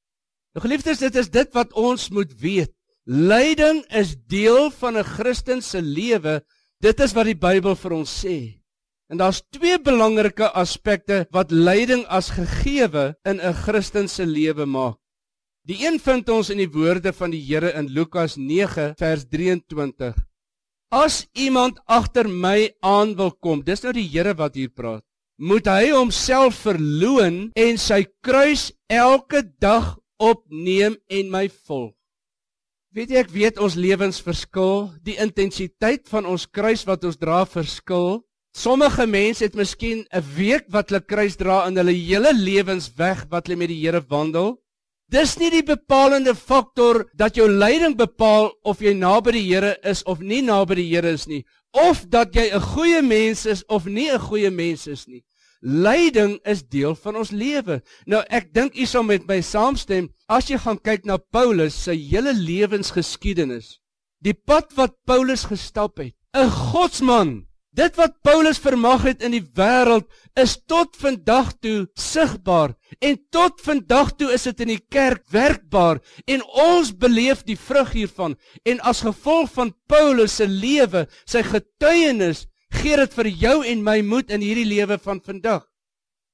Nou 0.58 0.62
geliefdes, 0.64 1.04
dit 1.06 1.16
is 1.22 1.30
dit 1.30 1.52
wat 1.54 1.76
ons 1.78 2.08
moet 2.10 2.32
weet. 2.42 2.72
Lyding 3.06 3.84
is 3.94 4.16
deel 4.18 4.72
van 4.80 4.98
'n 4.98 5.04
Christen 5.06 5.62
se 5.62 5.82
lewe. 5.82 6.42
Dit 6.82 7.00
is 7.00 7.14
wat 7.14 7.26
die 7.26 7.38
Bybel 7.38 7.76
vir 7.76 7.94
ons 7.94 8.10
sê. 8.26 8.64
En 9.10 9.18
daar's 9.18 9.44
twee 9.52 9.78
belangrike 9.78 10.50
aspekte 10.50 11.28
wat 11.30 11.52
lyding 11.52 12.06
as 12.08 12.32
gegeewe 12.34 13.16
in 13.24 13.40
'n 13.40 13.54
Christen 13.54 14.08
se 14.08 14.26
lewe 14.26 14.66
maak. 14.66 14.98
Die 15.64 15.86
een 15.86 16.00
vind 16.00 16.30
ons 16.30 16.50
in 16.50 16.60
die 16.60 16.70
woorde 16.72 17.14
van 17.16 17.32
die 17.32 17.42
Here 17.42 17.72
in 17.80 17.88
Lukas 17.88 18.36
9 18.36 18.94
vers 19.00 19.26
23. 19.32 20.14
As 20.92 21.24
iemand 21.34 21.80
agter 21.86 22.28
my 22.28 22.74
aan 22.84 23.16
wil 23.16 23.32
kom, 23.32 23.64
dis 23.64 23.82
nou 23.84 23.94
die 23.96 24.10
Here 24.12 24.36
wat 24.36 24.56
hier 24.60 24.70
praat 24.70 25.04
moet 25.44 25.68
hy 25.68 25.90
homself 25.92 26.62
verloon 26.64 27.50
en 27.58 27.80
sy 27.82 28.04
kruis 28.24 28.70
elke 28.92 29.42
dag 29.60 29.96
opneem 30.22 30.96
en 31.10 31.32
my 31.34 31.48
volg. 31.66 31.96
Weet 32.94 33.10
jy 33.10 33.24
ek 33.24 33.32
weet 33.34 33.58
ons 33.58 33.76
lewens 33.76 34.22
verskil, 34.22 34.92
die 35.02 35.18
intensiteit 35.18 36.06
van 36.12 36.30
ons 36.30 36.46
kruis 36.46 36.86
wat 36.86 37.04
ons 37.10 37.18
dra 37.18 37.42
verskil. 37.50 38.22
Sommige 38.54 39.08
mense 39.10 39.42
het 39.42 39.56
miskien 39.58 40.06
'n 40.14 40.22
week 40.38 40.70
wat 40.70 40.92
hulle 40.92 41.02
kruis 41.02 41.36
dra 41.36 41.66
in 41.68 41.76
hulle 41.76 41.92
hele 41.92 42.32
lewens 42.34 42.94
weg 42.96 43.26
wat 43.32 43.48
hulle 43.48 43.58
met 43.58 43.70
die 43.70 43.82
Here 43.82 44.06
wandel. 44.08 44.63
Dis 45.12 45.38
nie 45.38 45.50
die 45.50 45.64
bepalende 45.64 46.36
faktor 46.36 47.06
dat 47.14 47.36
jou 47.36 47.50
lyding 47.50 47.98
bepaal 47.98 48.52
of 48.64 48.80
jy 48.82 48.94
naby 48.94 49.32
die 49.32 49.48
Here 49.54 49.78
is 49.84 50.04
of 50.04 50.20
nie 50.20 50.42
naby 50.42 50.76
die 50.76 50.90
Here 50.96 51.10
is 51.10 51.28
nie 51.28 51.46
of 51.74 52.06
dat 52.10 52.36
jy 52.36 52.54
'n 52.54 52.62
goeie 52.62 53.02
mens 53.02 53.46
is 53.46 53.66
of 53.66 53.86
nie 53.86 54.10
'n 54.12 54.20
goeie 54.20 54.52
mens 54.52 54.88
is 54.88 55.08
nie. 55.08 55.24
Lyding 55.62 56.40
is 56.46 56.64
deel 56.64 56.96
van 56.96 57.16
ons 57.16 57.32
lewe. 57.32 57.82
Nou 58.06 58.24
ek 58.30 58.54
dink 58.54 58.76
u 58.76 58.86
sal 58.86 59.04
met 59.04 59.28
my 59.28 59.42
saamstem 59.42 60.10
as 60.28 60.50
jy 60.50 60.58
gaan 60.58 60.78
kyk 60.78 61.06
na 61.06 61.18
Paulus 61.18 61.84
se 61.84 61.92
hele 61.92 62.34
lewensgeskiedenis. 62.34 63.80
Die 64.22 64.34
pad 64.34 64.74
wat 64.76 64.96
Paulus 65.06 65.46
gestap 65.46 65.98
het, 65.98 66.14
'n 66.34 66.50
godsman. 66.50 67.48
Dit 67.74 67.96
wat 67.98 68.20
Paulus 68.22 68.60
vermag 68.62 69.02
het 69.08 69.24
in 69.26 69.34
die 69.34 69.46
wêreld 69.58 70.06
is 70.38 70.54
tot 70.70 70.94
vandag 71.02 71.56
toe 71.58 71.88
sigbaar 71.98 72.76
en 73.02 73.18
tot 73.34 73.62
vandag 73.66 74.12
toe 74.20 74.30
is 74.36 74.46
dit 74.46 74.62
in 74.68 74.74
die 74.76 74.84
kerk 74.94 75.24
werkbaar 75.34 76.04
en 76.30 76.46
ons 76.68 76.94
beleef 76.94 77.42
die 77.48 77.58
vrug 77.58 77.96
hiervan 77.98 78.38
en 78.70 78.82
as 78.86 79.02
gevolg 79.02 79.50
van 79.58 79.74
Paulus 79.90 80.38
se 80.38 80.46
lewe, 80.46 81.08
sy 81.26 81.42
getuienis 81.42 82.46
gee 82.78 82.98
dit 82.98 83.18
vir 83.18 83.32
jou 83.42 83.58
en 83.66 83.86
my 83.86 84.00
moed 84.06 84.30
in 84.30 84.46
hierdie 84.46 84.70
lewe 84.70 85.00
van 85.02 85.22
vandag. 85.26 85.66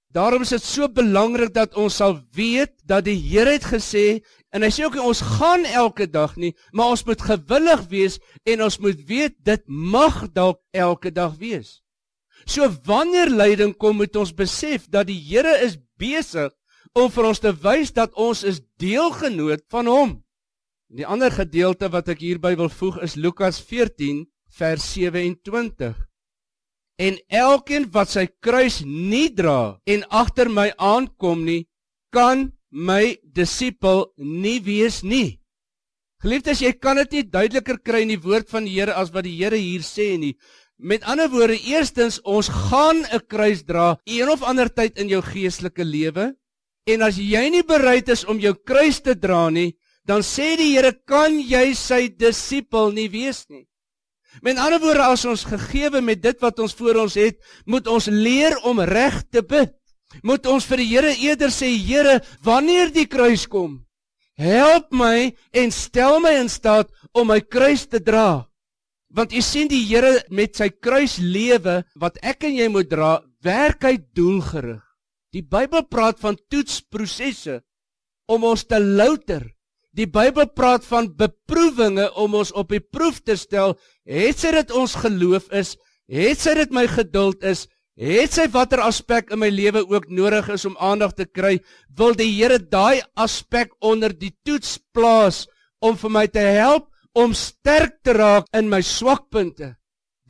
Daarom 0.09 0.41
is 0.41 0.49
dit 0.55 0.63
so 0.65 0.89
belangrik 0.89 1.51
dat 1.53 1.75
ons 1.77 1.99
sal 2.01 2.15
weet 2.33 2.73
dat 2.89 3.05
die 3.05 3.17
Here 3.17 3.51
het 3.53 3.67
gesê 3.69 4.23
en 4.49 4.65
hy 4.65 4.71
sê 4.73 4.87
ook 4.87 4.97
ons 4.97 5.21
gaan 5.37 5.67
elke 5.69 6.07
dag 6.09 6.33
nie, 6.41 6.55
maar 6.73 6.95
ons 6.95 7.03
moet 7.05 7.21
gewillig 7.21 7.83
wees 7.91 8.17
en 8.49 8.63
ons 8.65 8.79
moet 8.81 9.03
weet 9.05 9.35
dit 9.45 9.61
mag 9.67 10.23
dalk 10.33 10.63
elke 10.73 11.13
dag 11.13 11.37
wees. 11.37 11.83
So 12.49 12.65
wanneer 12.89 13.29
lyding 13.29 13.75
kom, 13.77 13.99
moet 14.01 14.17
ons 14.17 14.33
besef 14.33 14.89
dat 14.89 15.11
die 15.11 15.19
Here 15.19 15.59
is 15.61 15.77
besig 16.01 16.49
om 16.97 17.13
vir 17.13 17.29
ons 17.29 17.43
te 17.45 17.53
wys 17.53 17.93
dat 17.93 18.17
ons 18.17 18.41
is 18.41 18.63
deelgenoot 18.81 19.61
van 19.69 19.85
hom. 19.85 20.17
Die 20.89 21.05
ander 21.05 21.29
gedeelte 21.29 21.91
wat 21.93 22.09
ek 22.09 22.25
hierby 22.25 22.55
wil 22.57 22.73
voeg 22.73 22.97
is 23.05 23.13
Lukas 23.13 23.61
14 23.61 24.25
vers 24.57 24.93
27. 24.95 26.08
En 26.99 27.15
elkeen 27.31 27.87
wat 27.95 28.11
sy 28.11 28.25
kruis 28.43 28.81
nie 28.83 29.29
dra 29.31 29.79
en 29.87 30.03
agter 30.11 30.49
my 30.51 30.67
aankom 30.75 31.45
nie, 31.47 31.61
kan 32.11 32.49
my 32.69 33.15
disipel 33.23 34.09
nie 34.17 34.59
wees 34.65 34.99
nie. 35.03 35.39
Geliefdes, 36.19 36.59
jy 36.59 36.73
kan 36.75 36.99
dit 36.99 37.13
nie 37.15 37.29
duideliker 37.31 37.79
kry 37.79 38.01
in 38.03 38.11
die 38.11 38.19
woord 38.19 38.49
van 38.51 38.65
die 38.67 38.73
Here 38.75 38.97
as 38.99 39.13
wat 39.15 39.23
die 39.23 39.37
Here 39.37 39.55
hier 39.55 39.85
sê 39.87 40.17
nie. 40.19 40.33
Met 40.75 41.05
ander 41.07 41.31
woorde, 41.31 41.55
eerstens 41.55 42.19
ons 42.27 42.49
gaan 42.51 43.05
'n 43.07 43.23
kruis 43.27 43.63
dra 43.63 43.95
een 44.03 44.27
of 44.27 44.43
ander 44.43 44.67
tyd 44.67 44.99
in 44.99 45.07
jou 45.07 45.21
geestelike 45.21 45.83
lewe. 45.83 46.35
En 46.87 47.01
as 47.01 47.15
jy 47.15 47.49
nie 47.49 47.63
bereid 47.63 48.09
is 48.09 48.25
om 48.25 48.39
jou 48.39 48.53
kruis 48.53 48.99
te 48.99 49.15
dra 49.15 49.49
nie, 49.49 49.77
dan 50.05 50.21
sê 50.21 50.57
die 50.57 50.75
Here, 50.75 50.91
kan 51.07 51.39
jy 51.39 51.73
sy 51.73 52.09
disipel 52.09 52.91
nie 52.91 53.07
wees 53.07 53.45
nie. 53.49 53.68
Met 54.45 54.59
ander 54.61 54.79
woorde, 54.79 55.03
as 55.03 55.25
ons 55.27 55.43
gegeewe 55.49 56.01
met 56.05 56.21
dit 56.21 56.39
wat 56.43 56.59
ons 56.63 56.75
voor 56.77 57.01
ons 57.03 57.15
het, 57.19 57.39
moet 57.65 57.87
ons 57.87 58.07
leer 58.11 58.55
om 58.69 58.79
reg 58.79 59.21
te 59.31 59.43
bid. 59.43 59.73
Moet 60.25 60.47
ons 60.49 60.65
vir 60.65 60.81
die 60.81 60.89
Here 60.89 61.13
eerder 61.21 61.51
sê, 61.53 61.69
Here, 61.77 62.19
wanneer 62.45 62.93
die 62.93 63.05
kruis 63.09 63.45
kom, 63.49 63.83
help 64.39 64.93
my 64.95 65.31
en 65.53 65.73
stel 65.75 66.19
my 66.23 66.33
in 66.39 66.49
staat 66.49 66.89
om 67.13 67.29
my 67.29 67.41
kruis 67.41 67.85
te 67.89 68.01
dra. 68.01 68.45
Want 69.13 69.33
u 69.33 69.41
sien 69.41 69.69
die 69.69 69.83
Here 69.89 70.23
met 70.29 70.57
sy 70.57 70.69
kruislewe 70.69 71.81
wat 71.99 72.17
ek 72.23 72.47
en 72.49 72.57
jy 72.57 72.69
moet 72.71 72.89
dra, 72.89 73.17
werk 73.45 73.85
hy 73.85 73.97
doelgerig. 74.17 74.81
Die 75.33 75.45
Bybel 75.45 75.85
praat 75.85 76.17
van 76.21 76.37
toetsprosesse 76.49 77.59
om 78.29 78.45
ons 78.49 78.65
te 78.65 78.79
louter. 78.81 79.45
Die 79.99 80.07
Bybel 80.07 80.45
praat 80.55 80.85
van 80.87 81.09
beproewinge 81.19 82.05
om 82.15 82.37
ons 82.39 82.53
op 82.55 82.69
die 82.71 82.79
proef 82.79 83.17
te 83.27 83.35
stel. 83.35 83.73
Het 84.07 84.37
sy 84.39 84.53
dit 84.55 84.69
ons 84.71 84.93
geloof 85.01 85.49
is? 85.51 85.73
Het 86.07 86.39
sy 86.39 86.53
dit 86.55 86.71
my 86.71 86.85
geduld 86.87 87.43
is? 87.43 87.65
Het 87.99 88.31
sy 88.31 88.45
watter 88.53 88.79
aspek 88.79 89.33
in 89.35 89.41
my 89.41 89.49
lewe 89.51 89.81
ook 89.83 90.07
nodig 90.07 90.47
is 90.55 90.63
om 90.69 90.77
aandag 90.79 91.17
te 91.17 91.27
kry? 91.27 91.57
Wil 91.91 92.15
die 92.15 92.29
Here 92.31 92.61
daai 92.63 93.03
aspek 93.19 93.75
onder 93.83 94.15
die 94.15 94.31
toets 94.47 94.77
plaas 94.95 95.49
om 95.83 95.99
vir 95.99 96.15
my 96.15 96.25
te 96.31 96.47
help 96.47 96.87
om 97.11 97.35
sterk 97.35 97.99
te 98.07 98.15
raak 98.15 98.47
in 98.55 98.71
my 98.71 98.79
swakpunte? 98.79 99.75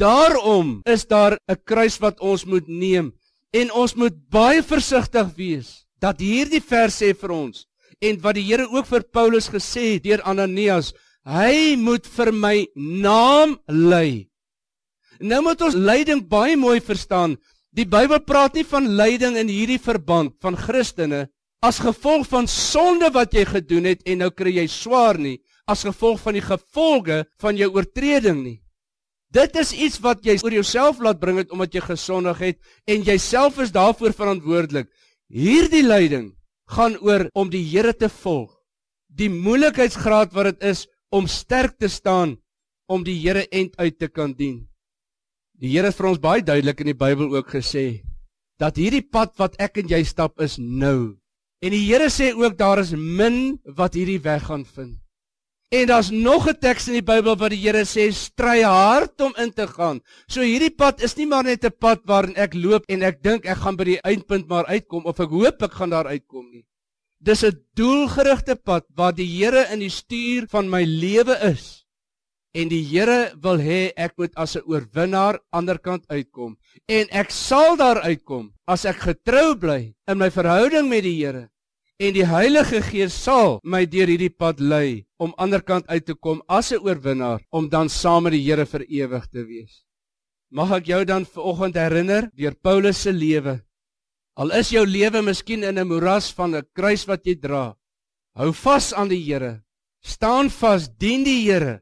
Daarom 0.02 0.80
is 0.90 1.06
daar 1.06 1.38
'n 1.46 1.62
kruis 1.64 2.02
wat 2.02 2.20
ons 2.20 2.46
moet 2.46 2.68
neem 2.68 3.14
en 3.54 3.72
ons 3.72 3.94
moet 3.94 4.18
baie 4.30 4.64
versigtig 4.64 5.36
wees 5.36 5.86
dat 6.02 6.20
hierdie 6.20 6.64
vers 6.64 7.02
sê 7.02 7.14
vir 7.14 7.32
ons 7.32 7.69
en 8.00 8.20
wat 8.24 8.38
die 8.40 8.46
Here 8.48 8.68
ook 8.72 8.88
vir 8.88 9.06
Paulus 9.12 9.50
gesê 9.52 9.96
het 9.96 10.06
deur 10.06 10.24
Ananias, 10.28 10.94
hy 11.28 11.76
moet 11.80 12.08
vir 12.08 12.32
my 12.34 12.56
naam 12.76 13.58
lei. 13.68 14.30
Nou 15.20 15.42
moet 15.44 15.62
ons 15.68 15.76
lyding 15.76 16.24
baie 16.32 16.56
mooi 16.58 16.80
verstaan. 16.80 17.36
Die 17.76 17.86
Bybel 17.86 18.22
praat 18.26 18.56
nie 18.56 18.66
van 18.66 18.88
lyding 18.98 19.36
in 19.38 19.52
hierdie 19.52 19.82
verband 19.82 20.38
van 20.42 20.58
Christene 20.58 21.28
as 21.62 21.82
gevolg 21.84 22.24
van 22.32 22.48
sonde 22.48 23.10
wat 23.12 23.36
jy 23.36 23.44
gedoen 23.46 23.90
het 23.92 24.06
en 24.08 24.24
nou 24.24 24.30
kry 24.32 24.54
jy 24.56 24.66
swaar 24.72 25.20
nie, 25.20 25.42
as 25.68 25.84
gevolg 25.84 26.22
van 26.24 26.38
die 26.38 26.44
gevolge 26.44 27.26
van 27.44 27.60
jou 27.60 27.68
oortreding 27.76 28.40
nie. 28.46 28.58
Dit 29.30 29.60
is 29.60 29.74
iets 29.76 30.00
wat 30.02 30.24
jy 30.26 30.40
oor 30.42 30.56
jouself 30.56 31.02
laat 31.04 31.20
bring 31.22 31.38
het 31.38 31.52
omdat 31.54 31.76
jy 31.76 31.84
gesondig 31.84 32.40
het 32.42 32.58
en 32.90 33.04
jouself 33.06 33.60
is 33.62 33.76
daarvoor 33.76 34.16
verantwoordelik. 34.16 34.88
Hierdie 35.30 35.84
lyding 35.84 36.32
gaan 36.70 36.98
oor 37.02 37.28
om 37.34 37.50
die 37.50 37.64
Here 37.66 37.94
te 37.94 38.10
volg. 38.10 38.52
Die 39.10 39.30
moeilikheidsgraad 39.30 40.34
wat 40.38 40.52
dit 40.52 40.70
is 40.72 40.86
om 41.10 41.28
sterk 41.28 41.78
te 41.82 41.90
staan 41.90 42.38
om 42.90 43.04
die 43.06 43.18
Here 43.18 43.48
end 43.50 43.78
uit 43.78 43.98
te 44.00 44.08
kan 44.08 44.34
dien. 44.38 44.68
Die 45.60 45.74
Here 45.74 45.90
het 45.90 45.98
vir 45.98 46.12
ons 46.12 46.22
baie 46.22 46.46
duidelik 46.46 46.82
in 46.84 46.94
die 46.94 46.98
Bybel 46.98 47.34
ook 47.36 47.50
gesê 47.58 48.04
dat 48.60 48.76
hierdie 48.76 49.06
pad 49.08 49.38
wat 49.40 49.56
ek 49.62 49.80
en 49.80 49.88
jy 49.88 50.02
stap 50.04 50.42
is 50.44 50.58
nou. 50.60 51.16
En 51.64 51.74
die 51.74 51.86
Here 51.88 52.10
sê 52.12 52.32
ook 52.36 52.58
daar 52.60 52.84
is 52.84 52.92
min 52.94 53.58
wat 53.78 53.96
hierdie 53.96 54.22
weg 54.24 54.46
gaan 54.48 54.66
vind. 54.66 55.00
En 55.70 55.86
daar's 55.86 56.10
nog 56.10 56.50
'n 56.50 56.58
teks 56.58 56.88
in 56.88 56.94
die 56.98 57.06
Bybel 57.06 57.36
wat 57.38 57.52
die 57.54 57.62
Here 57.62 57.86
sê 57.86 58.10
stry 58.12 58.62
hard 58.62 59.22
om 59.22 59.34
in 59.38 59.54
te 59.54 59.68
gaan. 59.68 60.02
So 60.28 60.42
hierdie 60.42 60.74
pad 60.74 61.02
is 61.02 61.16
nie 61.16 61.28
maar 61.28 61.44
net 61.44 61.64
'n 61.64 61.78
pad 61.80 62.02
waarin 62.06 62.36
ek 62.36 62.54
loop 62.54 62.84
en 62.88 63.04
ek 63.04 63.22
dink 63.22 63.46
ek 63.46 63.58
gaan 63.58 63.76
by 63.76 63.84
die 63.84 64.02
eindpunt 64.02 64.48
maar 64.48 64.66
uitkom 64.66 65.06
of 65.06 65.20
ek 65.20 65.30
hoop 65.30 65.62
ek 65.62 65.72
gaan 65.72 65.90
daar 65.90 66.08
uitkom 66.08 66.50
nie. 66.52 66.66
Dis 67.22 67.44
'n 67.44 67.54
doelgerigte 67.76 68.56
pad 68.56 68.86
waar 68.96 69.14
die 69.14 69.28
Here 69.28 69.68
in 69.72 69.80
die 69.80 69.90
stuur 69.90 70.48
van 70.50 70.70
my 70.70 70.84
lewe 70.84 71.38
is. 71.54 71.86
En 72.52 72.68
die 72.68 72.84
Here 72.84 73.34
wil 73.38 73.58
hê 73.60 73.92
ek 73.96 74.18
moet 74.18 74.34
as 74.36 74.56
'n 74.56 74.66
oorwinnaar 74.66 75.40
aanderkant 75.52 76.08
uitkom 76.08 76.58
en 76.88 77.08
ek 77.12 77.30
sal 77.30 77.78
daar 77.78 78.02
uitkom 78.02 78.54
as 78.66 78.86
ek 78.86 78.98
getrou 78.98 79.56
bly 79.56 79.94
in 80.08 80.18
my 80.18 80.32
verhouding 80.32 80.90
met 80.90 81.04
die 81.04 81.26
Here 81.26 81.50
en 82.00 82.16
die 82.16 82.24
Heilige 82.24 82.80
Gees 82.82 83.16
sal 83.26 83.58
my 83.68 83.84
deur 83.92 84.08
hierdie 84.08 84.32
pad 84.32 84.62
lei 84.64 85.04
om 85.20 85.34
aanderkant 85.36 85.88
uit 85.92 86.06
te 86.08 86.16
kom 86.16 86.40
as 86.48 86.72
'n 86.72 86.80
oorwinnaar 86.80 87.42
om 87.52 87.68
dan 87.70 87.90
saam 87.90 88.24
met 88.24 88.34
die 88.34 88.44
Here 88.48 88.66
vir 88.66 88.84
ewig 88.88 89.28
te 89.28 89.44
wees. 89.44 89.84
Mag 90.52 90.72
ek 90.72 90.86
jou 90.88 91.06
dan 91.06 91.26
vanoggend 91.26 91.76
herinner 91.76 92.32
deur 92.34 92.56
Paulus 92.56 93.02
se 93.02 93.12
lewe. 93.12 93.62
Al 94.38 94.52
is 94.52 94.70
jou 94.70 94.86
lewe 94.86 95.22
miskien 95.22 95.64
in 95.64 95.78
'n 95.78 95.88
moeras 95.88 96.32
van 96.32 96.56
'n 96.56 96.64
kruis 96.74 97.06
wat 97.06 97.26
jy 97.26 97.36
dra, 97.36 97.76
hou 98.36 98.54
vas 98.54 98.94
aan 98.94 99.10
die 99.10 99.24
Here. 99.24 99.64
Staan 100.02 100.50
vas, 100.50 100.88
dien 100.88 101.24
die 101.24 101.44
Here. 101.44 101.82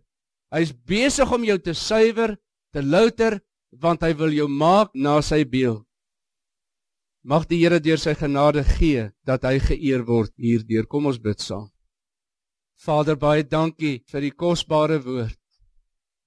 Hy's 0.51 0.73
besig 0.73 1.31
om 1.31 1.43
jou 1.43 1.57
te 1.59 1.73
suiwer, 1.73 2.37
te 2.73 2.81
louter, 2.81 3.41
want 3.71 4.01
hy 4.01 4.13
wil 4.13 4.31
jou 4.31 4.47
maak 4.47 4.89
na 4.95 5.21
sy 5.21 5.43
beeld. 5.43 5.86
Mag 7.27 7.43
die 7.49 7.57
Here 7.59 7.81
deur 7.83 7.99
sy 7.99 8.13
genade 8.15 8.61
gee 8.63 9.09
dat 9.27 9.43
hy 9.43 9.57
geëer 9.59 10.05
word 10.07 10.31
hierdeur. 10.39 10.85
Kom 10.87 11.09
ons 11.09 11.19
bid 11.19 11.43
saam. 11.43 11.65
Vader, 12.79 13.17
baie 13.19 13.43
dankie 13.43 13.97
vir 14.07 14.23
die 14.23 14.31
kosbare 14.31 15.01
woord. 15.03 15.35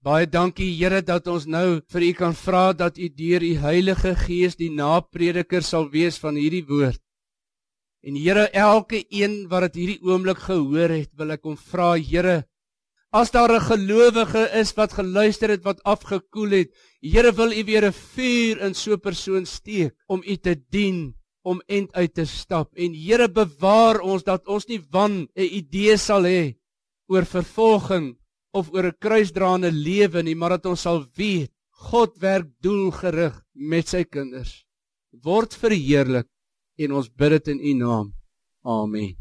Baie 0.05 0.29
dankie 0.29 0.69
Here 0.77 1.01
dat 1.01 1.31
ons 1.33 1.47
nou 1.49 1.81
vir 1.89 2.05
u 2.05 2.11
kan 2.19 2.37
vra 2.37 2.75
dat 2.77 3.01
u 3.01 3.09
deur 3.09 3.41
u 3.41 3.55
Heilige 3.63 4.13
Gees 4.27 4.61
die 4.61 4.69
naprediker 4.69 5.65
sal 5.65 5.89
wees 5.89 6.21
van 6.21 6.37
hierdie 6.37 6.67
woord. 6.69 7.01
En 8.05 8.21
Here, 8.21 8.51
elke 8.53 9.01
een 9.09 9.47
wat 9.49 9.71
dit 9.71 9.81
hierdie 9.81 10.01
oomblik 10.05 10.45
gehoor 10.45 10.93
het, 10.93 11.13
wil 11.17 11.33
ek 11.33 11.49
hom 11.49 11.57
vra, 11.57 11.95
Here, 11.97 12.43
As 13.13 13.31
daar 13.35 13.51
'n 13.51 13.61
gelowige 13.61 14.43
is 14.55 14.71
wat 14.79 14.93
geluister 14.93 15.49
het 15.51 15.65
wat 15.65 15.83
afgekoel 15.83 16.51
het, 16.51 16.71
Here 17.01 17.33
wil 17.33 17.53
U 17.53 17.65
weer 17.65 17.87
'n 17.89 17.93
vuur 17.93 18.61
in 18.61 18.75
so 18.75 18.93
'n 18.93 19.01
persoon 19.01 19.47
steek 19.47 19.95
om 20.07 20.23
U 20.23 20.37
te 20.37 20.55
dien, 20.71 21.15
om 21.43 21.63
end 21.67 21.93
uit 21.93 22.15
te 22.15 22.25
stap. 22.25 22.75
En 22.77 22.95
Here 22.95 23.29
bewaar 23.29 24.01
ons 24.01 24.23
dat 24.23 24.47
ons 24.49 24.67
nie 24.67 24.81
wan 24.91 25.29
'n 25.35 25.49
idee 25.61 25.97
sal 25.97 26.23
hê 26.23 26.57
oor 27.09 27.25
vervolging 27.25 28.19
of 28.53 28.71
oor 28.73 28.87
'n 28.87 28.99
kruisdraande 28.99 29.73
lewe 29.73 30.23
nie, 30.23 30.35
maar 30.35 30.51
dat 30.51 30.67
ons 30.67 30.81
sal 30.81 31.07
weet 31.17 31.51
God 31.71 32.19
werk 32.19 32.49
doelgerig 32.61 33.43
met 33.55 33.89
sy 33.89 34.05
kinders. 34.05 34.65
Word 35.11 35.55
verheerlik 35.55 36.29
en 36.79 36.93
ons 36.93 37.09
bid 37.09 37.31
dit 37.31 37.49
in 37.49 37.61
U 37.61 37.73
naam. 37.75 38.15
Amen. 38.63 39.17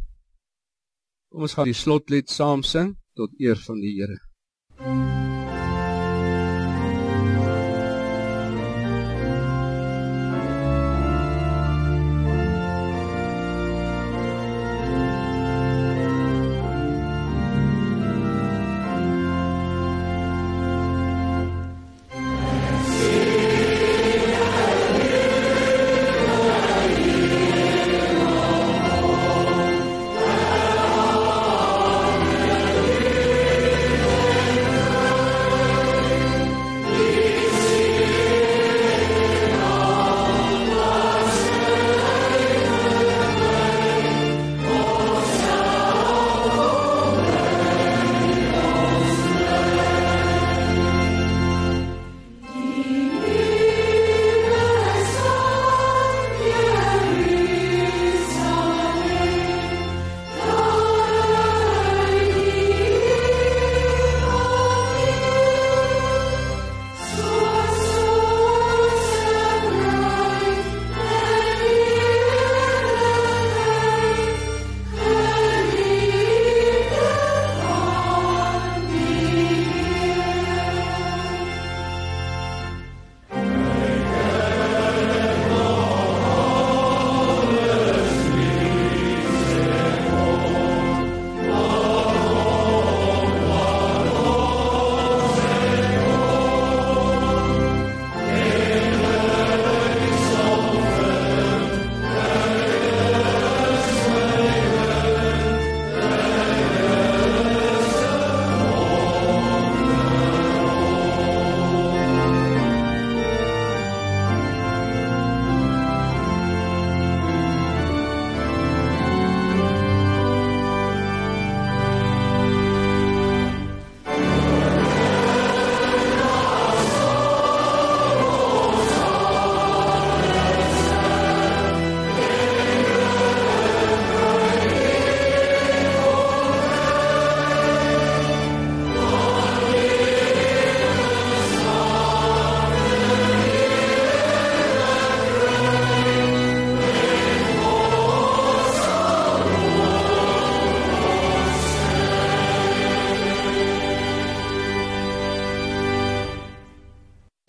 Kom 1.31 1.41
ons 1.41 1.53
gaan 1.53 1.65
die 1.65 1.73
slotlied 1.73 2.29
saam 2.29 2.63
sing 2.63 2.97
tot 3.15 3.31
eer 3.39 3.55
van 3.55 3.79
die 3.79 3.95
Here. 3.95 4.19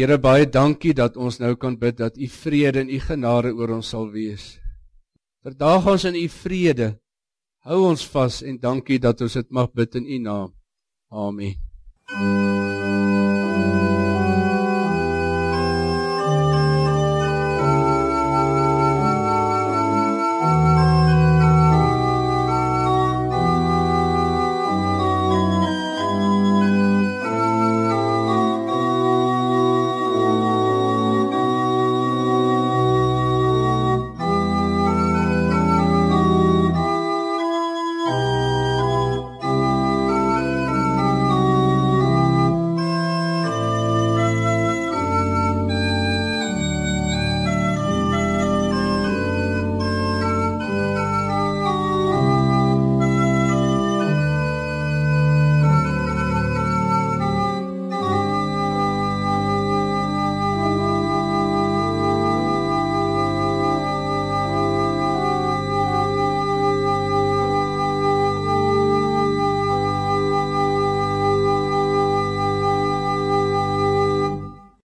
Here 0.00 0.16
baie 0.16 0.46
dankie 0.48 0.94
dat 0.96 1.18
ons 1.20 1.36
nou 1.42 1.50
kan 1.60 1.74
bid 1.76 1.98
dat 1.98 2.14
u 2.16 2.24
vrede 2.32 2.80
en 2.80 2.88
u 2.88 2.96
genade 3.04 3.50
oor 3.52 3.74
ons 3.74 3.90
sal 3.92 4.08
wees. 4.14 4.54
Verdaag 5.44 5.90
ons 5.92 6.08
in 6.08 6.16
u 6.16 6.24
vrede. 6.32 6.94
Hou 7.68 7.82
ons 7.90 8.06
vas 8.14 8.40
en 8.40 8.56
dankie 8.56 8.96
dat 8.96 9.20
ons 9.20 9.36
dit 9.36 9.52
mag 9.52 9.68
bid 9.76 10.00
in 10.00 10.08
u 10.08 10.18
naam. 10.24 10.56
Amen. 11.12 12.69